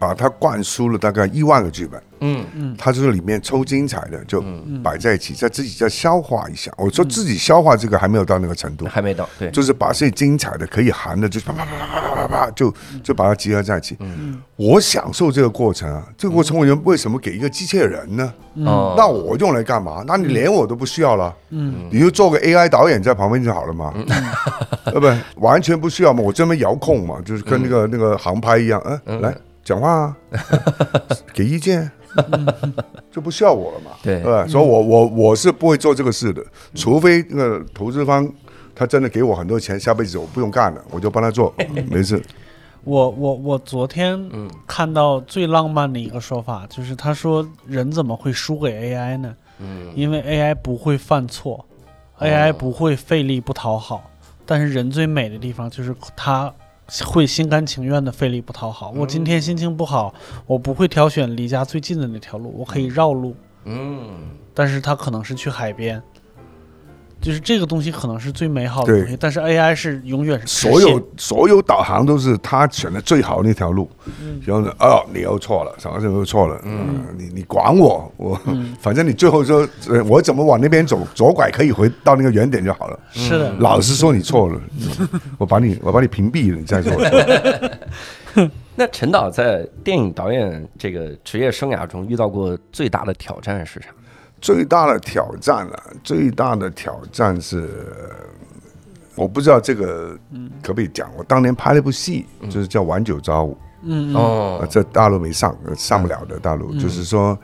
[0.00, 2.42] 把它灌输了大概一万个剧本，嗯。
[2.54, 2.74] 嗯。
[2.78, 4.82] 他就是里面抽精彩的就嗯。
[4.82, 6.72] 摆在一起，再自己再消化一下。
[6.78, 13.94] 我说自己消化这个还没有到那个程度，还没到，对，就是把最精彩的可以含的，就啪啪啪啪啪啪啪，就就把它集合在一起。
[14.00, 14.40] 嗯。
[14.56, 18.32] 我享受这个过程啊，这个过程我为什么给一个机器人呢？
[18.64, 18.94] 哦。
[18.96, 20.02] 那我用来干嘛？
[20.06, 21.86] 那你连我都不需要了，嗯。
[21.92, 23.92] 你就做个 AI 导演在旁边就好了嘛，
[24.86, 25.14] 对不对？
[25.36, 29.34] 完全不需要嘛，我这边遥控嘛，就是跟那个那个航拍一样，嗯，来
[29.64, 30.16] 讲话啊，
[31.34, 31.90] 给意见，
[33.10, 34.46] 就不需要我了嘛，对对？
[34.48, 36.44] 所以我我我是不会做这个事的，
[36.74, 38.30] 除非那个投资方
[38.74, 41.54] 他真的给我很多钱，下辈子我不用干了，我就帮他做，
[41.90, 42.20] 没事。
[42.82, 49.36] 我我我昨天嗯看到最浪漫的一个说法，就是他说人怎么会输给 AI 呢？
[49.58, 51.62] 嗯因为 AI 不会犯错
[52.20, 54.10] ，AI 不会费力不讨好，
[54.46, 56.50] 但是人最美的地方就是他
[57.06, 58.90] 会心甘情愿的费力不讨好。
[58.96, 60.12] 我今天心情不好，
[60.46, 63.34] 我不会挑选离家最近的那条路，我可以绕路，
[63.64, 66.02] 嗯但是他可能是去海边。
[67.20, 73.88] 就是这个东西可能是最美好的东西，但是 AI 是永远是所有所有导航都是他选的最好的那条路，
[74.44, 78.40] 然后呢，哦，你又错了，什么什么又错了，嗯，你你管我，我、
[78.80, 82.98] 反正你最后说，呃我怎么往那边走，左拐可以回到那个原点就好了。
[83.10, 84.60] 是的，老实说你错了，
[85.36, 86.92] 我把你我把你屏蔽了，你再说。
[86.92, 88.50] 我错。
[88.76, 93.88] 那陈导在电影导演这个职业生涯中遇到过最大的挑战是啥？
[94.40, 97.68] 最大的挑战啊，最大的挑战是，
[99.14, 100.18] 我不知道这个
[100.62, 101.10] 可不可以讲。
[101.16, 103.52] 我当年拍了一部戏，就是叫《晚九朝五》。
[103.82, 107.38] 嗯哦，在大陆没上，呃上不了的大陆，就是说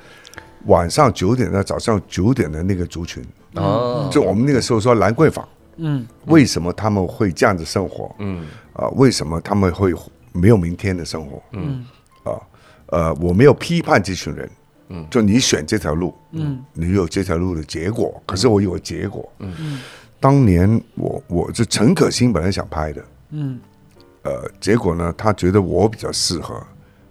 [0.66, 3.24] 晚上九点到早上九点的那个族群，
[3.54, 6.06] 哦，就我们那个时候说兰桂坊，嗯。
[6.26, 8.14] 为什么他们会这样子生活？
[8.18, 8.46] 嗯。
[8.74, 9.94] 啊，为什么他们会
[10.32, 11.42] 没有明天的生活？
[11.52, 11.86] 嗯。
[12.24, 12.36] 啊，
[12.88, 14.50] 呃，我没有批判这群人，
[14.88, 19.80] 嗯，就你选这条路，嗯你有这条路的结果，可是我有个结果，嗯
[20.18, 23.60] 当年我我就陈可辛本来想拍的，嗯
[24.22, 26.60] 呃，结果呢，他觉得我比较适合，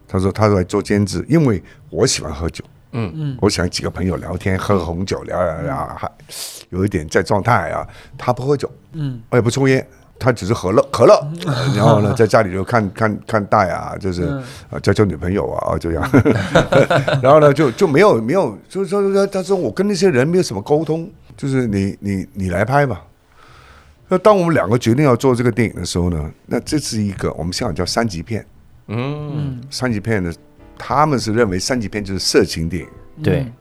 [0.07, 6.11] 他说他来做监制，因为我喜欢喝酒，嗯嗯我想几个朋友聊天，喝红酒聊聊聊，还
[6.71, 7.87] 有一点在状态啊。
[8.17, 9.87] 他不喝酒，嗯我也不抽烟，
[10.17, 11.27] 他只是可乐 可乐，
[11.75, 14.43] 然后呢，在家里就看看看带啊，就是嗯。
[14.69, 16.09] 啊交交女朋友啊，这样，
[17.21, 23.03] 然后呢就就没有没有，就是说他说我跟那些人没有什么沟通，就是你你你来拍吧。
[24.07, 28.45] 那当我们两个决定要做这个电影的时候呢，那这是一个我们香港叫三级片，
[28.87, 30.31] 嗯，嗯，三级片呢
[30.77, 32.89] 他们是认为三级片就是色情电影。
[33.23, 33.51] 对，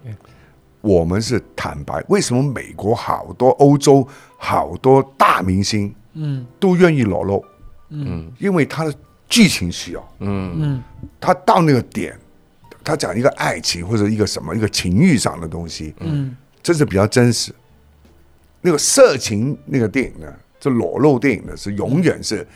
[0.80, 6.46] 我们是坦白，为什么美国好多、欧洲好多大明星嗯。
[6.58, 7.44] 都愿意裸露？
[7.90, 8.32] 嗯。
[8.38, 8.94] 因为他的
[9.28, 10.52] 剧情需要，嗯。
[10.56, 10.82] 嗯。
[11.20, 12.18] 他到那个点，
[12.82, 16.36] 他讲一个爱情或者一个什么一个情欲上的东西，嗯。
[16.62, 17.52] 这是比较真实。
[18.60, 22.46] 那个色情那个电影呢，这裸露电影呢，是永远是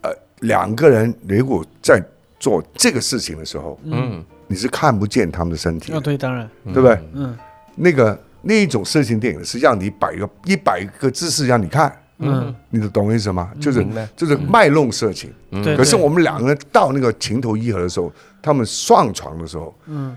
[0.00, 2.02] 呃两个人如果在
[2.40, 4.24] 做这个事情的时候，嗯。
[4.48, 6.98] 你是看不见他们的身体的，啊，对，当然，对不对？
[7.14, 7.38] 嗯。
[7.74, 11.90] 那个那一种色情电影是让你摆个一百个姿势让你看，
[12.22, 13.50] 嗯，你懂我意思吗？
[13.60, 15.32] 就是就是卖弄色情。
[15.50, 15.76] 对。
[15.76, 20.16] 可是我们两个人到那个情投意合的时候，他们上床的时候嗯。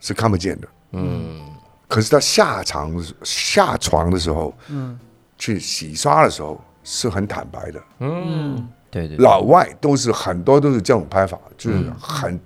[0.00, 0.68] 是看不见的。
[0.92, 1.40] 嗯。
[1.88, 2.92] 可是他下床
[3.22, 4.98] 下床的时候，嗯。
[5.36, 7.82] 去洗刷的时候是很坦白的。
[7.98, 12.38] 嗯，对对，老外都是很多都是这种拍法，就是很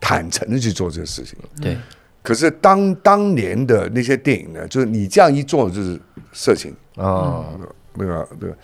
[0.00, 1.36] 坦诚的去做这个事情。
[1.60, 1.76] 对，
[2.22, 6.00] 可是当当年的那些电影呢，就是你这样一做就是
[6.32, 7.44] 色情，哦，
[7.98, 8.56] 那个那个。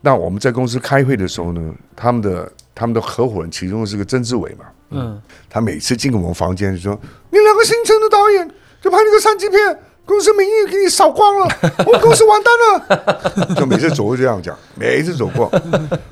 [0.00, 6.92] 那我们在公司开会的时候呢，他们的他们的合伙人其中是个曾志伟嘛，嗯他每次进我们房间就说
[7.32, 8.46] ：“你两个新城的导演
[8.82, 9.58] 就拍那个三级片，
[10.04, 11.48] 公司名誉给你扫光了，
[11.86, 15.50] 我们公司完蛋了。”就每次走过这样讲，每一次走过，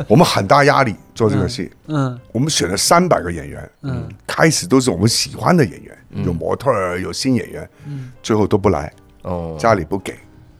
[0.09, 1.71] 我们很大压力做这个戏。
[1.89, 8.91] 嗯我们选了三百个演员，嗯，开始都是我们喜欢的演员，有模特儿，有新演员，嗯，最后都不来，
[9.21, 10.15] 哦，家里不给，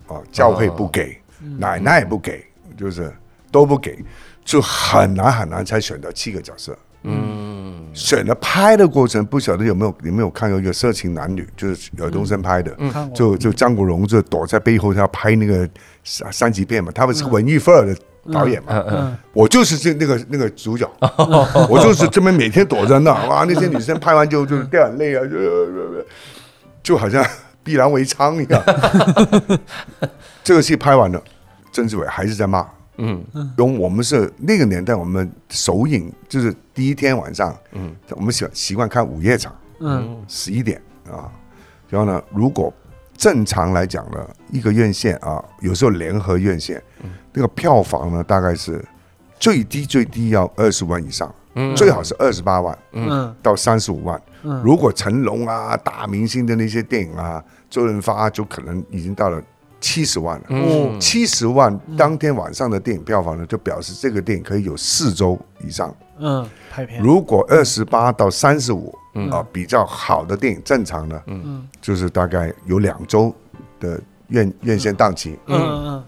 [0.09, 1.19] 哦，教会不给，
[1.59, 2.45] 奶奶也不给，
[2.77, 3.13] 就是
[3.51, 3.99] 都不给，
[4.45, 6.77] 就很难很难才选到七个角色。
[7.05, 7.53] 嗯。
[7.95, 12.75] 选了拍的过程，不晓得有没有有没有看过一个色情男女，就是尔冬升拍的，
[13.15, 15.69] 就就张国荣就躲在背后，他要拍那个
[16.03, 17.95] 三三级片嘛，他们是文艺范儿的
[18.33, 19.19] 导演嘛，嗯嗯嗯。
[19.35, 20.91] 我就是这那个那个主角，
[21.69, 26.07] 我就是这边每天躲在那，哇，那些女生拍完就就掉眼泪啊，就就
[26.83, 27.23] 就好像
[27.63, 28.63] 碧蓝为娼一样。
[30.45, 31.23] 这个戏拍完了，
[31.73, 32.67] 曾志伟还是在骂，
[32.99, 33.25] 嗯。
[33.57, 40.25] 因为我们是那个年代，我们首映就是第一天晚上，嗯，我们习习惯看午夜场，嗯。
[40.29, 41.31] 十一点啊。
[41.89, 42.73] 然后呢，如果
[43.17, 46.83] 正常来讲呢，一个院线啊，有时候联合院线，
[47.33, 48.85] 那个票房呢，大概是
[49.39, 51.75] 最低最低要二十万以上，嗯。
[51.77, 53.35] 最好是二十八万嗯。
[53.43, 54.21] 到三十五万。
[54.43, 54.61] 嗯。
[54.63, 59.43] 如果成龙啊、大明星的那些电影啊，周润发就可能已经到了
[59.81, 60.45] 七十万了。
[60.49, 61.01] 嗯。
[61.01, 65.95] 七十万当天晚上的电影票房呢，就表示这个电影可以有四周以上。
[66.19, 68.97] 嗯，拍片，如果二十八到三十五
[69.31, 71.69] 啊比较好的电影，正常呢，嗯。
[71.81, 73.35] 就是大概有两周
[73.81, 75.39] 的院院线档期。
[75.47, 76.05] 嗯嗯。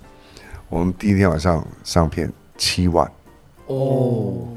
[0.68, 3.11] 我们第一天晚上上片七万，
[3.66, 4.49] 哦，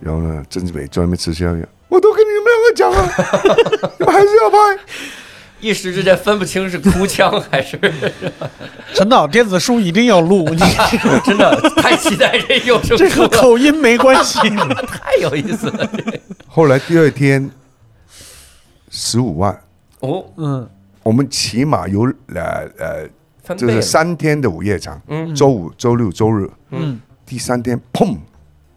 [0.00, 4.56] 然后呢，曾志伟专门吃宵夜，我都跟你们两个讲了， 你们还是要拍。
[5.60, 7.78] 一时之间分不清是哭腔还是。
[8.94, 10.58] 陈导电子书一定要录， 你
[11.22, 14.38] 真的太期待这有声这书了，和口音没关系。
[14.38, 15.86] 太有意思了。
[16.48, 17.50] 后来第二天
[18.88, 19.62] 十五万，
[20.00, 20.66] 哦，嗯。
[21.02, 25.34] 我们起码有呃呃，就是三天的午夜场，嗯。
[25.34, 26.98] 周五、周六、周日，嗯。
[27.26, 28.16] 第三天砰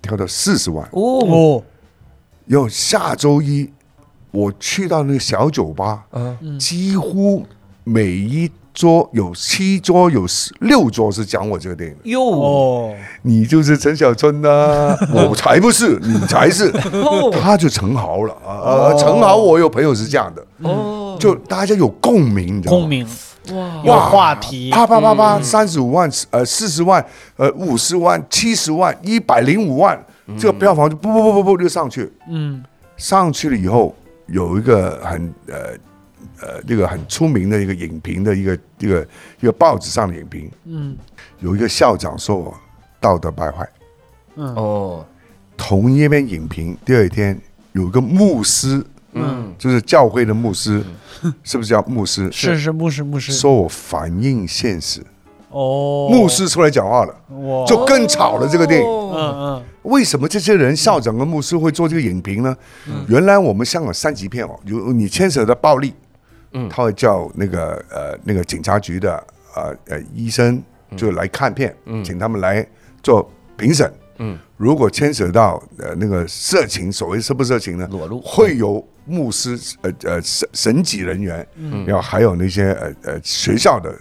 [0.03, 1.63] 跳到四十万，哦，哦。
[2.45, 3.67] 然后下周一
[4.31, 6.59] 我去到那个小酒吧，嗯。
[6.59, 7.43] 几乎
[7.85, 10.25] 每一桌有七桌有
[10.59, 11.95] 六桌是讲我这个电影。
[12.03, 12.21] 的，哟。
[12.21, 12.93] 哦。
[13.21, 17.31] 你就是陈小春呐、 我才不是，你才是，哦。
[17.31, 18.91] 他就陈豪了啊！
[18.91, 22.79] 呃，陈豪，我有朋友是这样的，哦，就大家有共鸣，你知道吗？
[22.81, 23.07] 共鸣
[23.51, 23.81] 哇。
[23.83, 30.01] 有话题，啪啪啪啪，三十五万，呃，四十万，呃，五十万，七十万，一百零五万，
[30.39, 32.63] 这个票房就不不不不不就上去，嗯。
[32.95, 33.93] 上去了以后，
[34.27, 35.55] 有一个很呃
[36.39, 39.07] 呃这个很出名的一个影评的一个一个
[39.41, 40.95] 一个报纸上的影评，嗯。
[41.39, 42.53] 有一个校长说我
[43.01, 43.67] 道德败坏。
[44.35, 44.55] 嗯。
[44.55, 45.05] 哦，
[45.57, 47.37] 同一篇影评，第二天
[47.73, 49.53] 有一个牧师，嗯。
[49.57, 50.83] 就是教会的牧师，
[51.43, 52.31] 是不是叫牧师？
[52.31, 53.31] 是是牧师牧师。
[53.31, 55.01] 说我反映现实，
[55.49, 57.65] 哦，牧师出来讲话了，哇。
[57.65, 58.87] 就更吵了这个电影。
[58.87, 59.13] 哦。
[59.15, 59.63] 嗯嗯。
[59.83, 62.55] 为什么这些人校长跟牧师会做这个影评呢？
[63.07, 65.93] 原来我们香港三级片哦，有你牵扯到暴力，
[66.53, 66.67] 嗯。
[66.69, 69.15] 他会叫那个呃那个警察局的
[69.55, 70.61] 呃呃医生
[70.97, 72.65] 就来看片，请他们来
[73.01, 73.91] 做评审。
[74.19, 77.87] 嗯，如果牵扯到呃那个色情，所谓色不色情呢？
[77.91, 78.21] 裸露。
[78.21, 81.45] 会有牧师呃呃审审级人员，
[81.85, 83.95] 然后还有那些呃呃学校的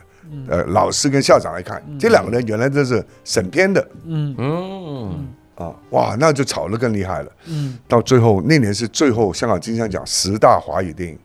[0.48, 3.88] 呃老师跟校长来看，这两个人原来都是审片的。
[4.04, 4.34] 嗯。
[4.38, 5.28] 嗯。
[5.54, 7.32] 啊，哇，那就吵得更厉害了。
[7.46, 7.78] 嗯。
[7.86, 11.18] 到最后那年是最后香港金像奖十大华语电影，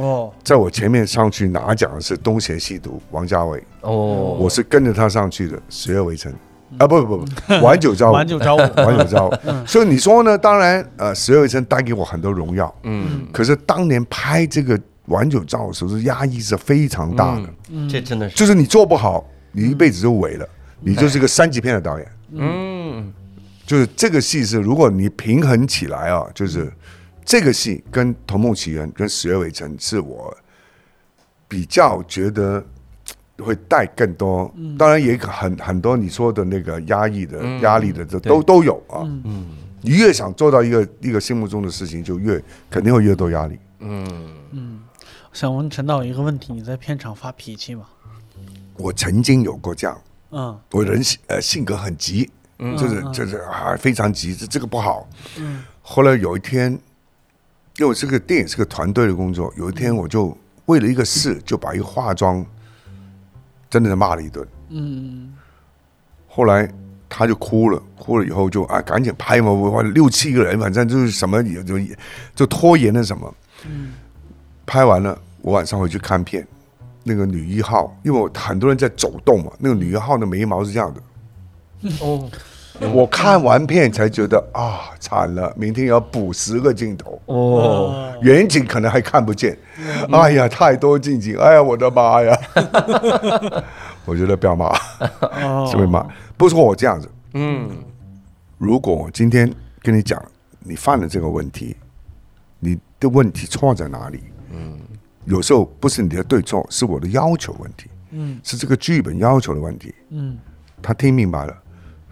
[0.00, 0.32] 哦。
[0.44, 6.32] 在我前面上去拿奖的是《东邪西毒》王家卫，哦，我是跟着他上去的，《十月围城》
[6.78, 9.32] 啊，不不不不，晚九朝五，晚九朝五晚九朝五。
[9.66, 10.36] 所以你说呢？
[10.36, 13.26] 当然，呃，《十二围城》带给我很多荣耀，嗯。
[13.32, 18.36] 可是当年拍这个晚九朝五的时候，是压抑是非常大的，嗯，这真的是。
[18.36, 20.48] 就是你做不好，你一辈子就萎了，
[20.80, 22.08] 你就是个三级片的导演。
[22.34, 23.12] 嗯。
[23.64, 26.70] 就是这个戏是，如果你平衡起来啊，就是
[27.24, 30.36] 这个戏跟《头目奇缘》跟《十月围城》是我
[31.46, 32.62] 比较觉得
[33.38, 39.02] 会带更多，当然也很很多你说的那个压抑的、压力的，这都都有啊。
[39.24, 39.46] 嗯，
[39.80, 43.58] 你越想做到一个一个心目中的事情，就越肯定会越多压力。
[43.80, 44.06] 嗯。
[44.50, 44.80] 嗯。
[45.32, 47.86] 想问陈导一个问题：你在片场发脾气吗？
[48.76, 49.98] 我曾经有过这样，
[50.30, 50.58] 嗯。
[50.70, 55.08] 我人性呃性格很急，就是就是啊非常急，这这个不好。
[55.38, 55.64] 嗯。
[55.80, 62.44] 后来有一天，因为我这个电影是个团队的工作，有一天我就为了一个事，就把一个化妆
[63.72, 64.46] 真的是骂了一顿。
[64.68, 65.32] 嗯
[66.28, 66.70] 后来
[67.08, 71.78] 他就哭了，哭了以后就啊赶紧拍嘛，我我六七个人，反正就是什么也就
[72.34, 73.34] 就拖延了什么。
[74.66, 76.46] 拍完了，我晚上回去看片，
[77.02, 81.90] 那个女一号，因为我很多人在走动嘛，那个女一号的眉毛是这样的。
[82.00, 82.30] 哦
[82.92, 89.56] 我看完片才觉得啊，惨了，明天要补十个镜头，哦，远景可能还看不见。
[90.10, 92.36] 哎呀，太多近景，哎呀，我的妈呀！
[94.04, 94.66] 我觉得不要骂，
[95.42, 96.04] 哦是会骂。
[96.36, 97.70] 不是说我这样子，嗯
[98.58, 100.20] 如果我今天跟你讲，
[100.60, 101.76] 你犯了这个问题，
[102.58, 104.20] 你的问题错在哪里？
[104.50, 104.78] 嗯，
[105.24, 109.94] 有时候不是你的对错，是我的要求问题，嗯是这个剧本要求的问题。
[110.10, 110.36] 嗯
[110.82, 111.56] 他听明白了，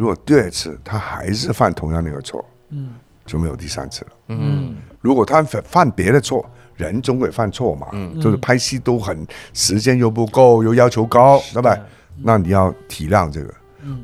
[0.00, 2.94] 如果第二次他还是犯同样的一个错，嗯。
[3.26, 4.10] 就没有第三次了。
[4.28, 4.76] 嗯。
[5.02, 6.42] 如果他犯犯别的错，
[6.74, 8.18] 人总会犯错嘛，嗯。
[8.18, 11.78] 就是拍戏都很时间又不够，又要求高，对吧？
[12.16, 13.54] 那你要体谅这个。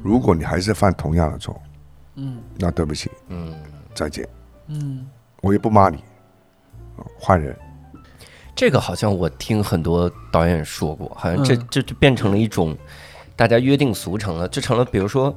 [0.02, 1.58] 如果你还是犯同样的错，
[2.16, 2.42] 嗯。
[2.58, 3.54] 那对不起，嗯，
[3.94, 4.28] 再见，
[4.66, 5.06] 嗯。
[5.40, 5.96] 我也不骂你，
[6.96, 7.56] 哦换人。
[8.54, 11.66] 这个好像我听很多导演说过，好像这嗯。
[11.70, 12.76] 这就变成了一种
[13.34, 15.34] 大家约定俗成了，就成了比如说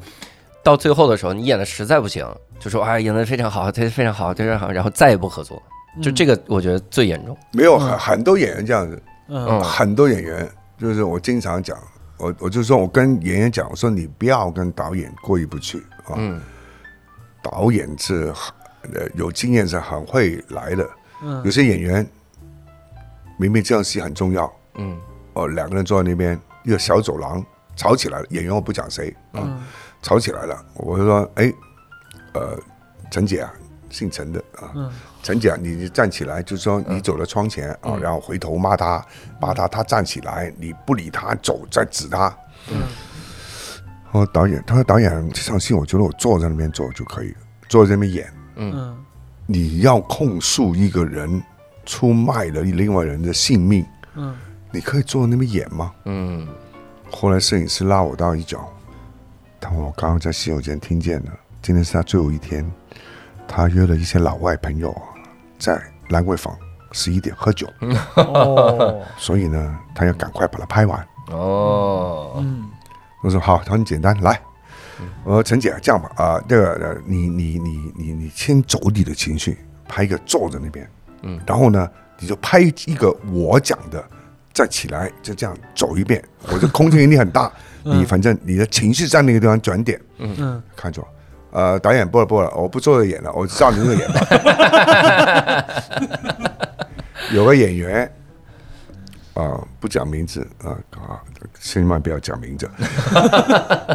[0.64, 2.26] 到最后的时候，你演的实在不行，
[2.60, 5.62] 就说啊演的非常好，非非常好，非常好，然后再也不合作，
[6.02, 7.38] 就这个我觉得最严重。
[7.54, 9.62] 没有很很多演员这样子，嗯。
[9.64, 11.78] 很多演员就是我经常讲，
[12.18, 16.42] 我我就说我跟演员讲，我说你不要跟导演过意不去啊，嗯。
[17.42, 18.54] 导演是很
[18.94, 20.90] 呃有经验是很会来的，
[21.24, 21.42] 嗯。
[21.46, 22.06] 有些演员
[23.38, 24.98] 明明这样戏很重要，嗯。
[25.34, 27.44] 哦，两个人坐在那边一个小走廊
[27.76, 29.64] 吵起来了，演员我不讲谁啊，嗯
[30.02, 31.54] 吵起来了，我就说，哎，
[32.34, 32.58] 呃，
[33.12, 33.54] 陈姐啊，
[33.90, 34.92] 姓陈的啊，嗯。
[35.22, 39.06] 陈姐啊，你你站起来，就是说你走到窗前啊，然后回头骂他，
[39.42, 42.34] 骂他，他站起来，你不理他，走再指他。
[42.72, 42.84] 嗯。
[44.12, 47.38] 哦，导演，他说导演这场戏，我觉得我坐在那边做就可以了，
[47.68, 48.34] 坐在那边演。
[48.56, 48.98] 嗯。
[49.46, 51.44] 你要控诉一个人
[51.86, 53.86] 出卖了另外人的性命，
[54.16, 54.34] 嗯。
[54.72, 55.94] 你可以坐在那边演吗？
[56.06, 56.48] 嗯。
[57.12, 58.72] 后来摄影师拉我到一角，
[59.60, 61.32] 他说我刚刚在洗手间听见了，
[61.62, 62.70] 今天是他最后一天，
[63.48, 64.96] 他约了一些老外朋友
[65.58, 66.56] 在兰桂坊
[66.92, 67.68] 十一点喝酒，
[68.16, 69.02] 哦。
[69.18, 71.08] 所以呢，他要赶快把它拍完。
[71.32, 72.36] 哦。
[72.38, 72.70] 嗯。
[73.22, 74.40] 我说好，很简单，来。
[75.24, 79.58] 我说陈姐，这样吧，啊、这个呃你你你你你先走你的情绪，
[79.88, 80.90] 拍一个坐在那边，
[81.22, 81.90] 嗯，然后呢，
[82.20, 84.04] 你就拍一个我讲的，
[84.54, 86.22] 再起来，就这样走一遍。
[86.52, 87.52] 我这空间一定很大，
[87.84, 91.08] 你反正你的情绪在那个地方转点，嗯看着我。
[91.52, 94.20] 呃，导演不了不了，我不坐着演了， 我照你那个演吧。
[97.34, 98.12] 有个演员
[99.34, 101.24] 啊、不讲名字啊啊，
[101.60, 102.70] 千万不要讲名字。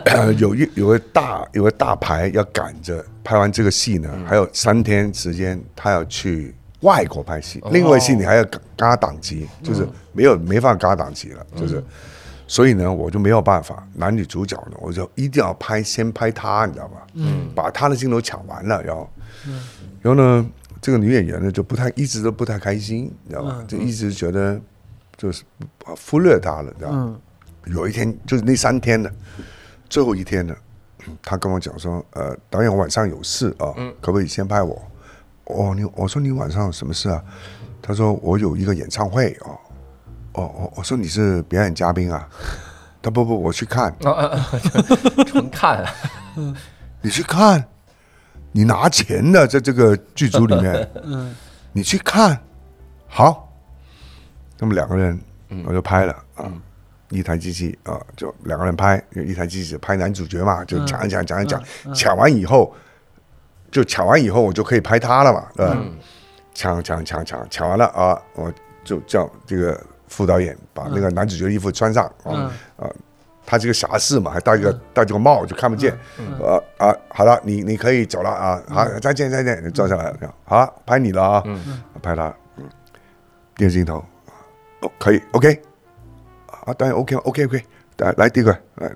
[0.06, 7.62] 呃 有一有个大有个大牌要赶着拍完这个戏呢，还有三天时间，他要去外国拍戏。
[7.70, 11.80] 另外戏你还要嘎嘎档期，就是没有没法嘎档期了，就是。
[12.54, 17.04] 所以呢，我就没有办法，男女主角呢，我就一定要拍，先拍他，你知道吧？
[17.14, 19.10] 嗯，把他的镜头抢完了，然后，
[20.00, 20.46] 然后呢，
[20.80, 23.64] 这个女演员呢就不太一直都不太开心，你知道吧？
[23.66, 24.56] 就一直觉得
[25.16, 25.42] 就是
[25.84, 26.96] 忽略他了，知道吧？
[26.96, 27.20] 嗯
[27.74, 29.12] 有一天就是那三天的
[29.90, 30.54] 最后一天呢，
[31.20, 34.80] 他跟我讲说，呃，导演我晚上有事啊，可不可以先拍我？
[35.46, 37.20] 哦，你我说你晚上有什么事啊？
[37.82, 39.58] 他说我有一个演唱会哦，
[40.34, 42.28] 哦哦，我说你是表演嘉宾啊？
[43.02, 43.94] 他不不，我去看！
[45.26, 45.92] 纯看啊，
[47.02, 47.62] 你去看，
[48.52, 51.34] 你拿钱的在这个剧组里面， 嗯。
[51.76, 52.38] 你去看，
[53.08, 53.52] 好，
[54.58, 55.20] 那么两个人
[55.66, 56.50] 我就拍了啊，
[57.10, 61.62] 一台机器啊，就两个人拍，一台机器拍男主角嘛，就抢一抢，抢一抢，
[61.92, 62.72] 抢完以后，
[63.72, 65.76] 就抢完以后我就可以拍他了嘛，对吧？
[66.54, 68.52] 抢抢抢抢抢完了啊，我
[68.84, 69.84] 就叫这个
[70.14, 72.88] 副导演把那个男主角的衣服穿上啊啊，
[73.44, 75.92] 他这个侠士嘛，还戴个戴这个帽就看不见。
[76.38, 81.44] 呃啊，好了，你你可以走了啊，好，再见再见，你坐下来了，好，拍你了啊，
[82.00, 82.64] 拍他，嗯，
[83.56, 84.04] 电视镜头，
[84.80, 85.60] 哦，可以，OK，
[86.64, 87.64] 啊，导演 OK OK OK，
[87.98, 88.90] 来来第一个，来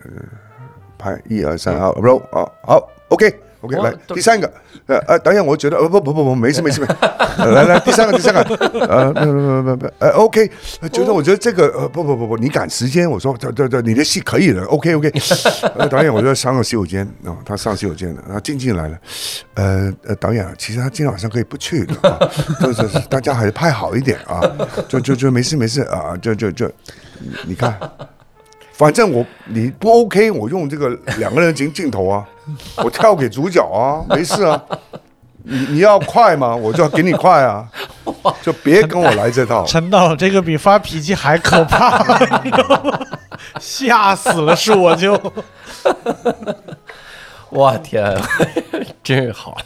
[0.97, 3.48] 拍一二三啊，roll 啊，好，OK。
[3.61, 4.49] OK，来第三个，
[4.87, 6.95] 呃呃，导演，我觉得，呃不不不不，没事没事没事，
[7.43, 8.41] 来来第三个第三个，
[8.87, 10.49] 呃不不不不不，呃 OK，
[10.93, 15.13] 觉得我觉得这个呃不不不不，你赶时间，我说这这这你的戏可以的，OK OK，
[15.77, 18.97] 呃导演，我就上个洗手间哦，他上洗手间了，然后静静来了，
[19.55, 22.31] 呃呃导演，其实他今天晚上可以不去的，
[22.61, 24.41] 就是大家还是拍好一点啊，
[24.89, 26.71] 就就就没事没事啊，就就就
[27.45, 27.77] 你看。
[28.79, 32.25] 反正我你不 OK，我用这个 两个人镜镜头啊，
[32.77, 34.63] 我跳给主角啊， 没事啊。
[35.51, 36.55] 你你要快吗？
[36.55, 37.67] 我就要给你快啊，
[38.43, 39.65] 就别跟我来这套。
[39.65, 42.05] 陈导，这个比发脾气还可怕，
[43.59, 45.21] 吓死了，是我就。
[47.51, 48.15] 我天，
[49.03, 49.57] 真是好！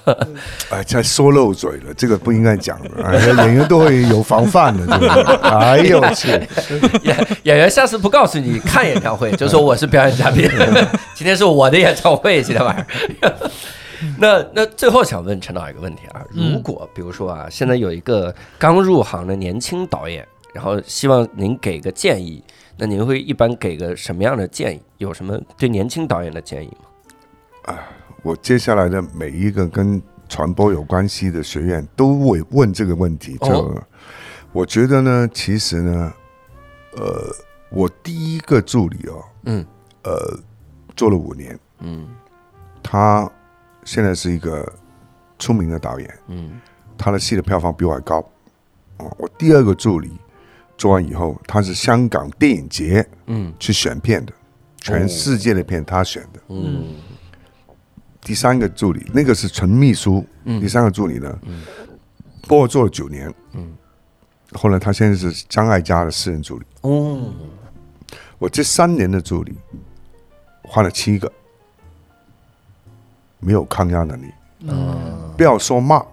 [0.70, 2.90] 哎，才说漏嘴了，这个不应该讲的。
[3.04, 5.34] 哎，演员都会有防范的，对不对？
[5.50, 6.28] 哎呦我去！
[7.02, 10.48] 演演员下次不告诉你看演唱会， 就说我是表演嘉宾。
[11.14, 12.86] 今天是我的演唱会，今天晚上。
[14.18, 22.42] 那那最后想问陈导一个问题啊，如果比如说啊，现在有一个刚入行的年轻导演，然后希望您给个建议，
[22.76, 24.80] 那您会一般给个什么样的建议？
[24.98, 26.88] 有什么对年轻导演的建议吗？
[27.62, 27.88] 啊，
[28.22, 33.36] 我接下来的每一个跟传播有关系的学院都会问这个问题。
[33.38, 33.80] 就
[34.52, 36.12] 我觉得呢，其实呢，
[36.96, 37.34] 呃，
[37.70, 39.64] 我第一个助理哦，嗯，
[40.02, 40.38] 呃，
[40.96, 42.08] 做了五年，嗯，
[42.82, 43.30] 他
[43.84, 44.70] 现在是一个
[45.38, 46.60] 出名的导演，嗯，
[46.98, 48.18] 他的戏的票房比我还高。
[48.98, 50.10] 哦，我第二个助理
[50.76, 54.32] 做完以后，他是香港电影节，嗯，去选片的，
[54.78, 56.96] 全世界的片他选的，嗯。
[58.22, 60.24] 第三个助理，那个是纯秘书。
[60.44, 61.38] 第三个助理呢，
[62.46, 63.32] 帮我做了九年。
[63.52, 63.72] 嗯，
[64.52, 66.64] 后来他现在是张艾嘉的私人助理。
[66.82, 67.32] 哦，
[68.38, 69.56] 我这三年的助理
[70.62, 71.30] 换了七个，
[73.40, 74.26] 没有抗压能力。
[74.60, 76.04] 嗯，不要说骂，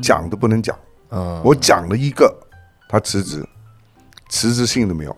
[0.00, 0.78] 讲都不能讲。
[1.10, 2.32] 嗯，我讲了一个，
[2.88, 3.44] 他辞职，
[4.28, 5.16] 辞职信都没有。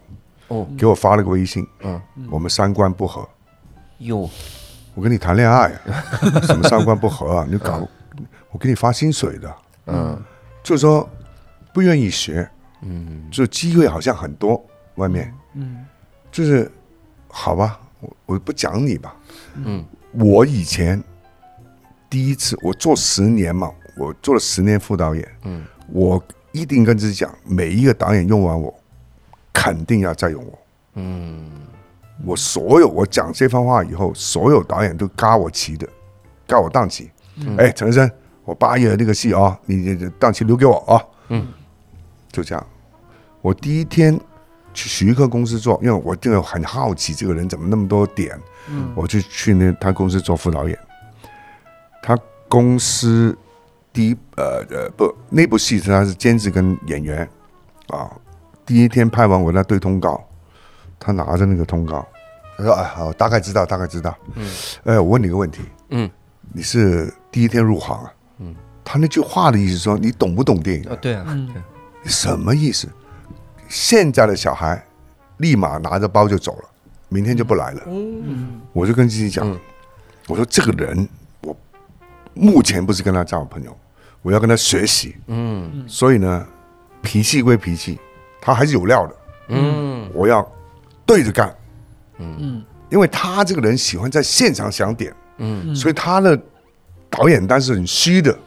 [0.48, 1.66] 哦，给我发了个微信。
[1.82, 3.28] 嗯，我们三观不合。
[3.98, 4.28] 哟。
[5.00, 5.72] 我跟你谈恋爱，
[6.44, 7.46] 什么三观不合啊？
[7.48, 7.88] 你搞，
[8.50, 10.22] 我给你发薪水的，嗯，
[10.62, 11.08] 就是说
[11.72, 12.46] 不愿意学，
[12.82, 14.62] 嗯，就机会好像很多，
[14.96, 15.86] 外面，嗯，
[16.30, 16.70] 就是
[17.28, 19.16] 好吧，我我不讲你吧，
[19.54, 19.82] 嗯，
[20.12, 21.02] 我以前
[22.10, 26.22] 第一次我做十年嘛，我做了十年副导演，嗯，我
[26.52, 28.78] 一定跟自己讲，每一个导演用完我，
[29.50, 30.58] 肯定要再用我，
[30.96, 31.42] 嗯。
[32.24, 35.88] 我所有我讲这番话以后，所有导演都嘎我旗的，
[36.46, 37.10] 嘎我档期。
[37.56, 38.10] 哎，陈生，
[38.44, 41.02] 我八月那个戏啊，你档期留给我啊。
[41.28, 41.48] 嗯，
[42.30, 42.66] 就这样。
[43.40, 44.18] 我第一天
[44.74, 48.38] 去徐克公司做，因为我这个很好奇这个人怎么那么多点。
[48.68, 50.78] 嗯，我就去那他公司做副导演。
[52.02, 52.18] 他
[52.48, 53.36] 公司
[53.92, 57.26] 第一呃呃不那部戏是他是监制跟演员
[57.88, 58.10] 啊。
[58.66, 60.22] 第一天拍完，我那对通告。
[61.00, 62.06] 他拿着那个通告，
[62.58, 64.14] 他说：“哎，好，大概知道，大概知道。
[64.34, 64.46] 嗯，
[64.84, 66.08] 哎，我问你个问题，嗯，
[66.52, 68.12] 你是第一天入行啊？
[68.38, 70.90] 嗯，他那句话的意思说，你懂不懂电影？
[70.90, 71.48] 啊，对啊，嗯，
[72.04, 72.86] 什么意思？
[73.66, 74.84] 现在的小孩
[75.38, 76.68] 立马拿着包就走了，
[77.08, 77.80] 明天就不来了。
[77.86, 79.58] 嗯，我就跟自己讲，
[80.28, 81.08] 我说这个人，
[81.40, 81.56] 我
[82.34, 83.74] 目前不是跟他交朋友，
[84.20, 85.16] 我要跟他学习。
[85.28, 86.46] 嗯，所以呢，
[87.00, 87.98] 脾气归脾气，
[88.38, 89.16] 他还是有料的。
[89.48, 90.46] 嗯，我要。”
[91.10, 91.52] 对着干，
[92.18, 96.40] 嗯，因为他这个人喜欢在现场想点，嗯，所以他的
[97.10, 98.38] 导演单是很虚的，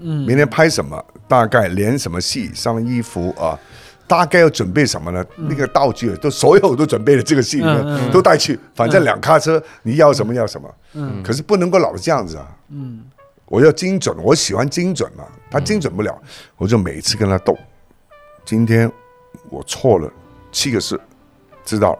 [0.00, 3.56] 嗯，明天拍什么，大概连什么戏，上衣服啊，
[4.08, 5.24] 大概要准备什么呢？
[5.36, 13.04] 那个道具都所有都准备了，这个戏里面都带去，反正两卡车，你要什么要什么，嗯，可是不能够老是这样子啊，嗯，
[13.44, 16.20] 我要精准，我喜欢精准嘛，他精准不了，
[16.56, 17.56] 我就每次跟他斗，
[18.44, 18.90] 今天
[19.50, 20.12] 我错了
[20.50, 21.00] 七个字，
[21.64, 21.98] 知道了。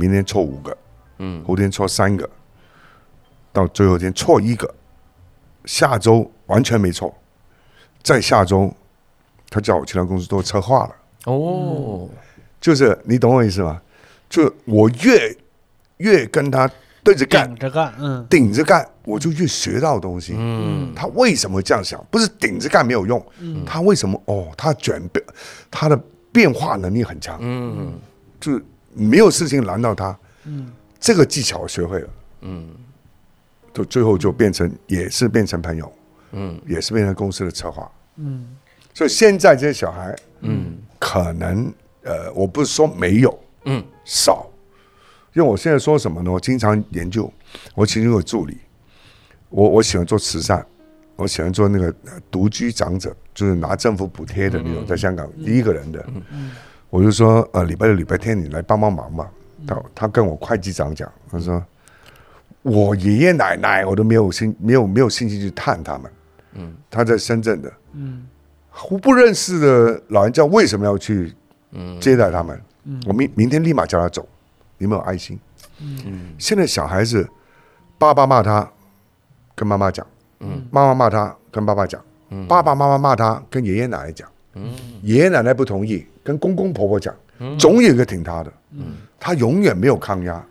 [0.00, 0.76] 明天错五个，
[1.18, 2.28] 嗯，后天错三个，
[3.52, 4.74] 到最后天错一个，
[5.66, 7.14] 下周完全没错，
[8.02, 8.74] 在下周，
[9.50, 10.94] 他叫我其他公司都策划了。
[11.26, 12.08] 哦，
[12.58, 13.78] 就是你懂我意思吗？
[14.30, 15.36] 就我越
[15.98, 16.70] 越跟他
[17.04, 20.34] 对着干，顶着干，嗯，顶着干，我就越学到东西。
[20.38, 22.02] 嗯，他为什么这样想？
[22.10, 24.18] 不是顶着干没有用，嗯，他为什么？
[24.24, 25.22] 哦，他转变，
[25.70, 26.00] 他的
[26.32, 27.36] 变化能力很强。
[27.42, 27.92] 嗯，
[28.40, 28.58] 就。
[28.94, 32.08] 没有事情难到他，嗯，这个技巧我学会了，
[32.42, 32.68] 嗯。
[33.72, 35.92] 就最后就变成也是变成朋友，
[36.32, 36.60] 嗯。
[36.66, 37.90] 也是变成公司的策划。
[38.16, 38.56] 嗯。
[38.92, 40.76] 所以现在这些小孩嗯。
[40.98, 41.72] 可能
[42.02, 43.82] 呃，我不是说没有嗯。
[44.04, 44.50] 少，
[45.34, 46.32] 因为我现在说什么呢？
[46.32, 47.32] 我经常研究，
[47.74, 48.58] 我其中有助理，
[49.50, 50.66] 我我喜欢做慈善，
[51.14, 56.04] 我喜欢做那个呃独居长者，就是拿政府补贴的那种，在香港一个人的，
[56.90, 59.30] 我就说呃礼拜六礼拜天你来帮帮忙吧。
[59.66, 61.62] 他他跟我会计长讲，他说
[62.62, 66.12] 我爷爷奶奶我都没有兴没有没有兴趣去探他们，
[66.54, 68.26] 嗯，他在深圳的，嗯
[68.88, 71.34] 我不认识的老人家为什么要去
[71.72, 72.00] 嗯。
[72.00, 72.58] 接待他们？
[73.06, 74.26] 我明明天立马叫他走，
[74.78, 75.38] 你有没有爱心？
[75.80, 76.34] 嗯。
[76.38, 77.28] 现在小孩子，
[77.98, 78.66] 爸爸骂他，
[79.54, 80.02] 跟妈妈讲；
[80.38, 80.66] 嗯。
[80.70, 82.00] 妈妈骂他，跟爸爸讲；
[82.30, 82.46] 嗯。
[82.46, 84.72] 爸爸妈妈骂他，跟爷爷奶奶讲；嗯
[85.02, 87.14] 爷爷奶奶不同意，跟公公婆婆讲。
[87.38, 90.44] 嗯总有一个挺他的，嗯，他永远没有抗压。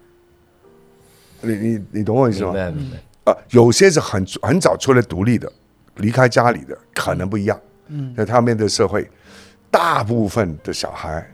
[1.41, 2.53] 你你你懂我意思明吗？
[2.53, 3.31] 白明白。
[3.31, 5.51] 啊，有些是很很早出来独立的，
[5.97, 7.59] 离开家里的，可能不一样。
[7.87, 9.07] 嗯在他面对社会，
[9.69, 11.31] 大部分的小孩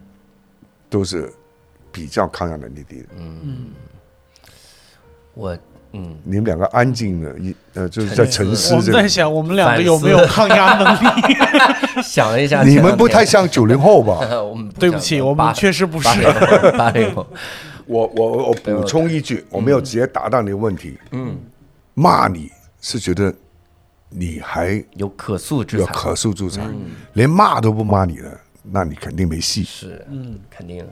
[0.89, 1.31] 都是
[1.91, 3.07] 比较抗压能力低的。
[3.17, 3.71] 嗯，
[5.33, 5.57] 我
[5.95, 8.91] 嗯，你们两个安静的，一呃，就是在沉思我们。
[8.91, 11.35] 在想我们两个有没有抗压能力？
[12.03, 14.19] 想了一下，你们不太像九零后吧？
[14.43, 16.07] 我们对不起，我们确实不是
[16.77, 16.89] 八。
[16.91, 17.15] 零。
[17.87, 20.97] 我我我补充一句，我没有直接答到你的问题。
[21.11, 21.37] 嗯，
[21.93, 22.49] 骂你
[22.81, 23.31] 是觉得
[24.09, 26.61] 你还有可塑之才，有可塑之才，
[27.13, 28.31] 连骂都不骂你了，
[28.63, 29.63] 那你肯定没戏。
[29.63, 30.83] 是，嗯，肯定。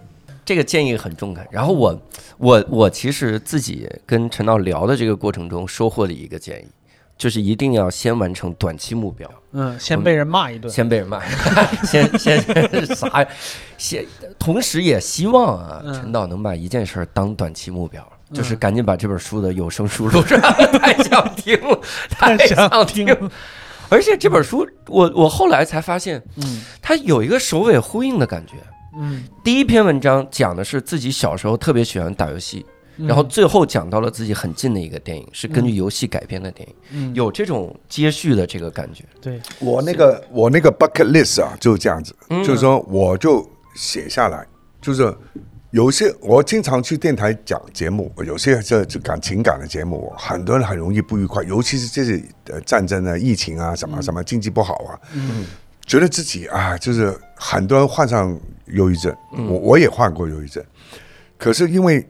[0.46, 1.46] 这个建议很中肯。
[1.52, 2.02] 然后我，
[2.38, 6.68] 我，我其实自己跟陈导聊的这个过程中，收获了一个建议，
[7.18, 10.70] 就是一定要先完成短期目标，嗯，先被人骂一顿。
[10.70, 11.22] 先被人骂，
[11.86, 12.40] 先 先
[12.96, 13.28] 啥呀？
[13.78, 14.06] 先，
[14.38, 18.06] 同时也希望啊，嗯陈导能把一件事儿当短期目标。
[18.34, 20.42] 就是赶紧把这本书的有声书录上，
[20.82, 21.80] 太想听了，
[22.10, 23.32] 太想听了。
[23.90, 28.54] 而且这本书，我我后来才发现，嗯它有一个首尾呼应的感觉。
[28.96, 32.66] 嗯，第一篇文章讲的是自己小时候特别喜欢打游戏，
[32.98, 33.08] 嗯。
[33.08, 37.16] 然后最后讲到了自己很近的一个电影，是根据游戏改编的电影，嗯。
[37.16, 39.04] 有这种接续的这个感觉。
[39.22, 42.44] 对，我那个我那个 bucket list 啊，就是这样子，嗯。
[42.44, 44.46] 就是说我就写下来，
[44.82, 45.16] 就是
[45.72, 55.46] 有些我经常去电台讲节目，有些这这感情感的节目，很多人很容易不愉快，尤其是这些呃战争啊、疫情啊、什么什么经济不好啊，嗯
[55.86, 60.64] 觉得自己啊，就是很多人患上忧郁症，我我也患过忧郁症，
[61.38, 62.06] 可是因为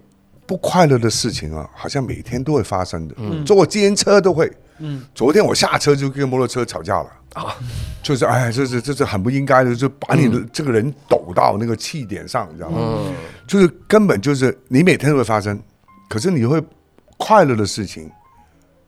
[0.45, 4.52] 不快乐的事情啊，好像每天都会发生的，坐计程车都会。
[4.80, 7.10] 嗯，昨天我下车就跟摩托车吵架了。
[7.34, 7.56] 啊，
[8.02, 12.78] 就是哎，这是这是很不应该的，就把你的这个人抖到那个气点上，你知道吗？
[12.80, 13.14] 嗯。
[13.48, 15.60] 就是根本就是你每天都会发生，
[16.10, 16.62] 可是你会
[17.18, 18.10] 快乐的事情，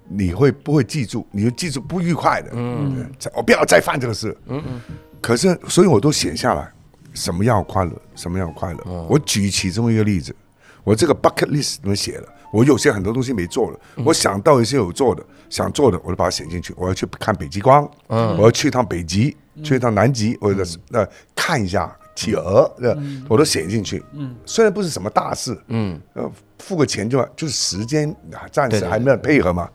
[0.07, 1.26] 你会不会记住？
[1.32, 4.82] 你就记住不愉快的，嗯，我不要再犯这个事，嗯嗯。
[5.22, 6.72] 可是，所以我都写下来，
[7.14, 9.07] 什么样快乐，什么样快乐。
[9.10, 10.36] 我举起这么一个例子，
[10.84, 16.73] 我这个 bucket list 里面写了，我有些很多东西没做了，我想到一些有做的，想做的，我就把它写进去。
[16.77, 22.97] 我要去看北极光，我要去一趟北极，去一趟南极，或者是呃看一下企鹅，呃，
[23.27, 24.03] 我都写进去。
[24.13, 25.99] 嗯，虽然不是什么大事，嗯。
[26.13, 29.69] 呃，付个钱就就是时间啊，暂时还没有配合嘛。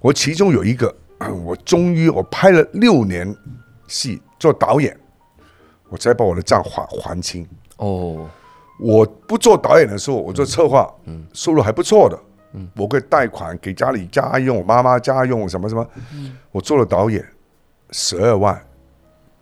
[0.00, 0.94] 我其中有一个，
[1.44, 3.36] 我终于我拍了六年
[3.88, 4.96] 戏做导演，
[5.88, 7.46] 我才把我的账还还清。
[7.78, 8.30] 哦，
[8.78, 10.88] 我不做导演的时候，我做策划，
[11.32, 12.18] 收入还不错的，
[12.76, 15.86] 我可以贷款给家里家用，我妈妈家用什么什么。
[16.52, 17.22] 我做了导演，
[17.90, 18.58] 十二万，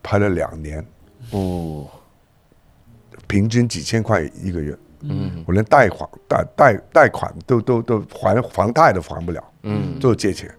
[0.01, 0.85] 拍了两年，
[1.31, 1.87] 哦，
[3.29, 4.77] 平均几千块一个月。
[5.01, 10.53] 嗯我连贷款贷贷贷款都都都还房贷都还不了，嗯都是借钱。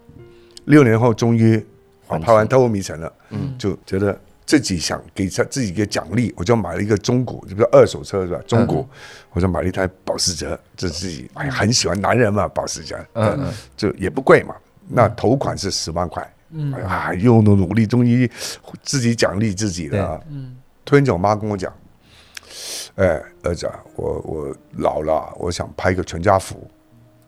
[0.65, 1.63] 六年后终于
[2.07, 8.41] 我还拍完《偷偷迷城》了，嗯就觉得自己想给他自己一个奖励，我就买了一个中古，这不是二手车是吧？
[8.47, 8.83] 中古，
[9.33, 14.55] 我就买了一台保时捷，这自己哎很喜欢男人嘛，保时捷，嗯嗯就也不贵嘛。
[14.87, 18.27] 那头款是十万块，嗯啊，又努努力，终于
[18.81, 20.21] 自己奖励自己了啊。
[20.31, 21.71] 嗯突然间，我妈跟我讲
[22.95, 26.67] ：“哎，儿子啊，我我老了啊，我想拍一个全家福，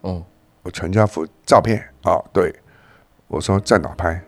[0.01, 0.23] 哦，
[0.61, 2.53] 我全家福照片啊。”对，
[3.27, 4.21] 我说在哪拍？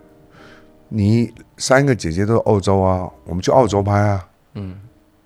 [0.88, 4.28] 你三个姐姐都是澳洲啊，我们去澳洲拍啊。
[4.54, 4.80] 嗯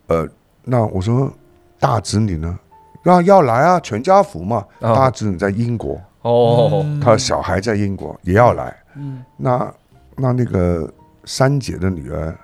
[0.07, 0.27] 呃，
[0.63, 1.31] 那我说
[1.79, 2.57] 大侄女呢？
[3.03, 4.65] 那要来啊，全家福嘛。
[4.79, 8.75] 啊大侄女在英国，哦，她小孩在英国也要来。
[8.95, 9.73] 嗯那
[10.15, 10.91] 那那个
[11.25, 12.35] 三姐的女儿，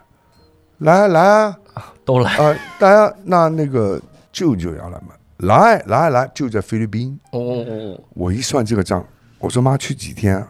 [0.80, 1.57] 来啊来啊，
[2.03, 7.18] 都来，啊，大家那那个舅舅要来吗，来来来，就在菲律宾。
[7.31, 9.06] 哦哦哦，我一算这个账，
[9.39, 10.45] 我说妈去几天、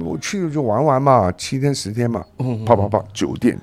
[0.00, 2.24] 我去了就玩玩嘛，七天十天嘛，
[2.66, 3.58] 啪啪啪，酒店、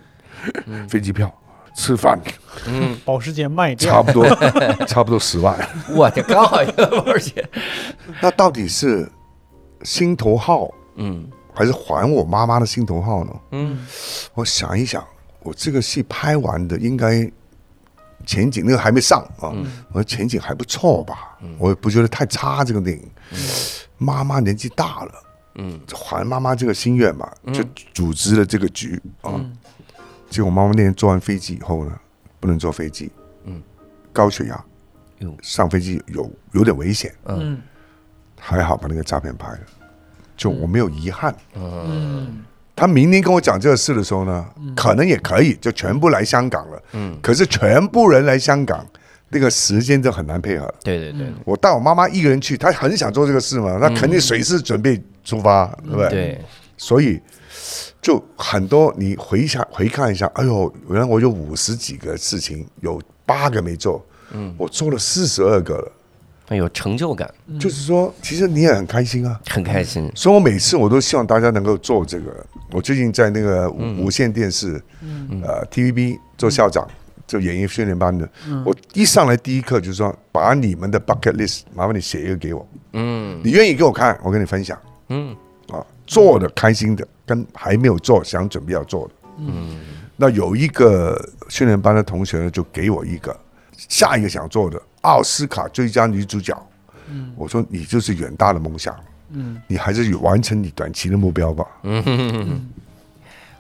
[0.87, 1.29] 飞机票、
[1.75, 2.17] 吃饭，
[2.65, 2.97] 嗯。
[3.03, 4.25] 保时捷卖掉，差不多
[4.87, 5.57] 差不多十万。
[5.89, 7.49] 我的刚好一个保时捷，
[8.21, 9.09] 那到底是
[9.83, 11.29] 心头好，嗯。
[11.53, 13.31] 还是还我妈妈的心头好呢？
[13.51, 13.79] 嗯。
[14.35, 15.03] 我想一想，
[15.47, 17.31] 我这个戏拍完的应该
[18.25, 19.55] 前景那个还没上啊，
[19.89, 23.09] 我说前景还不错吧，我也不觉得太差这个电影。
[23.97, 25.11] 妈妈年纪大了，
[25.55, 25.79] 嗯。
[25.95, 27.63] 还妈妈这个心愿嘛，就
[27.93, 29.39] 组织了这个局啊。
[30.29, 31.97] 结果妈妈那天坐完飞机以后呢，
[32.41, 33.09] 不能坐飞机，
[33.45, 33.63] 嗯，
[34.11, 34.65] 高血压
[35.19, 37.61] 哟，上飞机有有点危险，嗯。
[38.37, 39.59] 还好把那个照片拍了，
[40.35, 41.33] 就我没有遗憾。
[41.55, 42.43] 嗯
[42.77, 44.45] 他明年跟我讲这个事的时候呢，
[44.75, 46.79] 可能也可以就全部来香港了。
[46.93, 48.85] 嗯，可是全部人来香港，
[49.29, 50.71] 那个时间就很难配合。
[50.83, 56.09] 对对对我带我妈妈一个人去，她很想做这个事嘛，那肯定随时准备出发，对不对？。
[56.09, 56.41] 对，
[56.77, 57.19] 所以
[57.99, 65.91] 就很多你回想回看一下，哎呦，原来我有五十几个事情，有八个没做，嗯，我做了四十二个了。
[66.47, 67.29] 很有成就感，
[67.59, 69.37] 就是说，其实你也很开心啊。
[69.49, 70.09] 很开心。
[70.15, 72.45] 所以我每次我都希望大家能够做这个。
[72.71, 75.41] 我最近在那个无无线电视，嗯。
[75.43, 76.87] 呃 TVB 做校长，
[77.25, 78.29] 做演艺训练班的。
[78.65, 83.39] 我一上来第一课就是说，把你们的 bucket list 麻烦你写一个给我，嗯。
[83.43, 84.77] 你愿意给我看，我跟你分享。
[85.09, 85.35] 嗯。
[85.69, 89.13] 啊，做的开心的，跟还没有做想准备要做的。
[89.39, 89.79] 嗯。
[90.15, 91.17] 那有一个
[91.49, 93.37] 训练班的同学呢，就给我一个
[93.77, 96.55] 下一个想做的奥斯卡最佳女主角。
[97.09, 97.31] 嗯。
[97.35, 98.95] 我说你就是远大的梦想，
[99.31, 101.65] 嗯你还是完成你短期的目标吧。
[101.83, 102.69] 嗯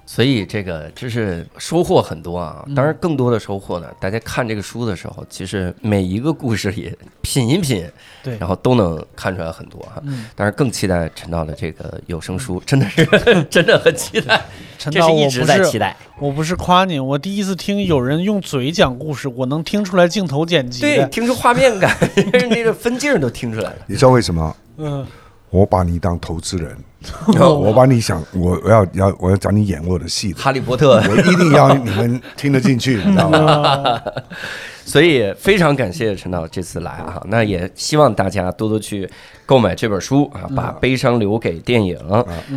[0.09, 2.65] 所以这个就是收获很多啊。
[2.73, 7.85] 当然，更多的收获呢，大家看这个书的时候，其实每一个故事也品一品，
[8.23, 10.01] 对然后都能看出来很多哈。
[10.05, 13.05] 嗯，当然，更期待陈导的这个有声书，真的是
[13.51, 14.45] 真的很期待，
[14.79, 15.97] 陈导，一直我不是在期待。
[16.19, 21.93] 我不是夸你，我第一次听有人用嘴讲故事，我能听出来镜头剪辑对，听出画面感，
[22.49, 23.79] 那个分镜都听出来了。
[23.87, 24.55] 你知道为什么？
[24.77, 25.05] 嗯，
[25.49, 26.77] 我把你当投资人，
[27.39, 27.53] 哦。
[27.53, 34.01] 我把你想，我我要要我要找你演我的戏的，哈利波特，我一定要你们听得进去，你知道吗？
[34.85, 39.09] 所以非常感谢陈导这次来啊，那也希望大家多多去
[39.47, 41.97] 购买这本书啊，把悲伤留给电影。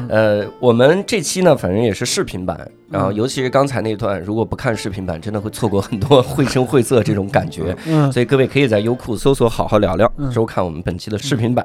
[0.08, 7.74] 呃，我们这期呢，反正也是视频版，然后尤其是刚才那段，如果不看视频版，真的会错过很多绘声绘色这种感觉。
[7.86, 11.64] 嗯所以各位可以在优酷搜索“好好聊聊”，收看我们本期的视频版。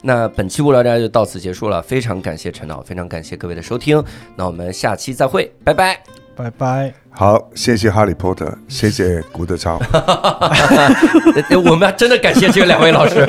[0.00, 4.02] 那本期无聊斋就到此结束了，非常感谢陈导，非常感谢各位的收听，
[4.36, 6.21] 那我们下期再会，拜拜。
[6.34, 6.92] 拜拜。
[7.10, 13.26] 好，谢谢哈利波特，谢谢古德超，呃 我们真的感谢这两位老师，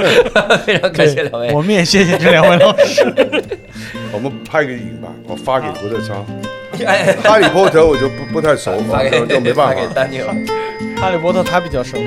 [0.66, 1.52] 非常感谢两位。
[1.52, 3.04] 我们也谢谢这两位老师。
[4.14, 6.26] 我们拍个影吧，我发给古德超。
[6.88, 9.94] 哎，哈利波特我就不不太熟，发给就就没办发给法。
[9.94, 10.34] 丹尼尔。
[10.98, 11.98] 哈利波特他比较熟。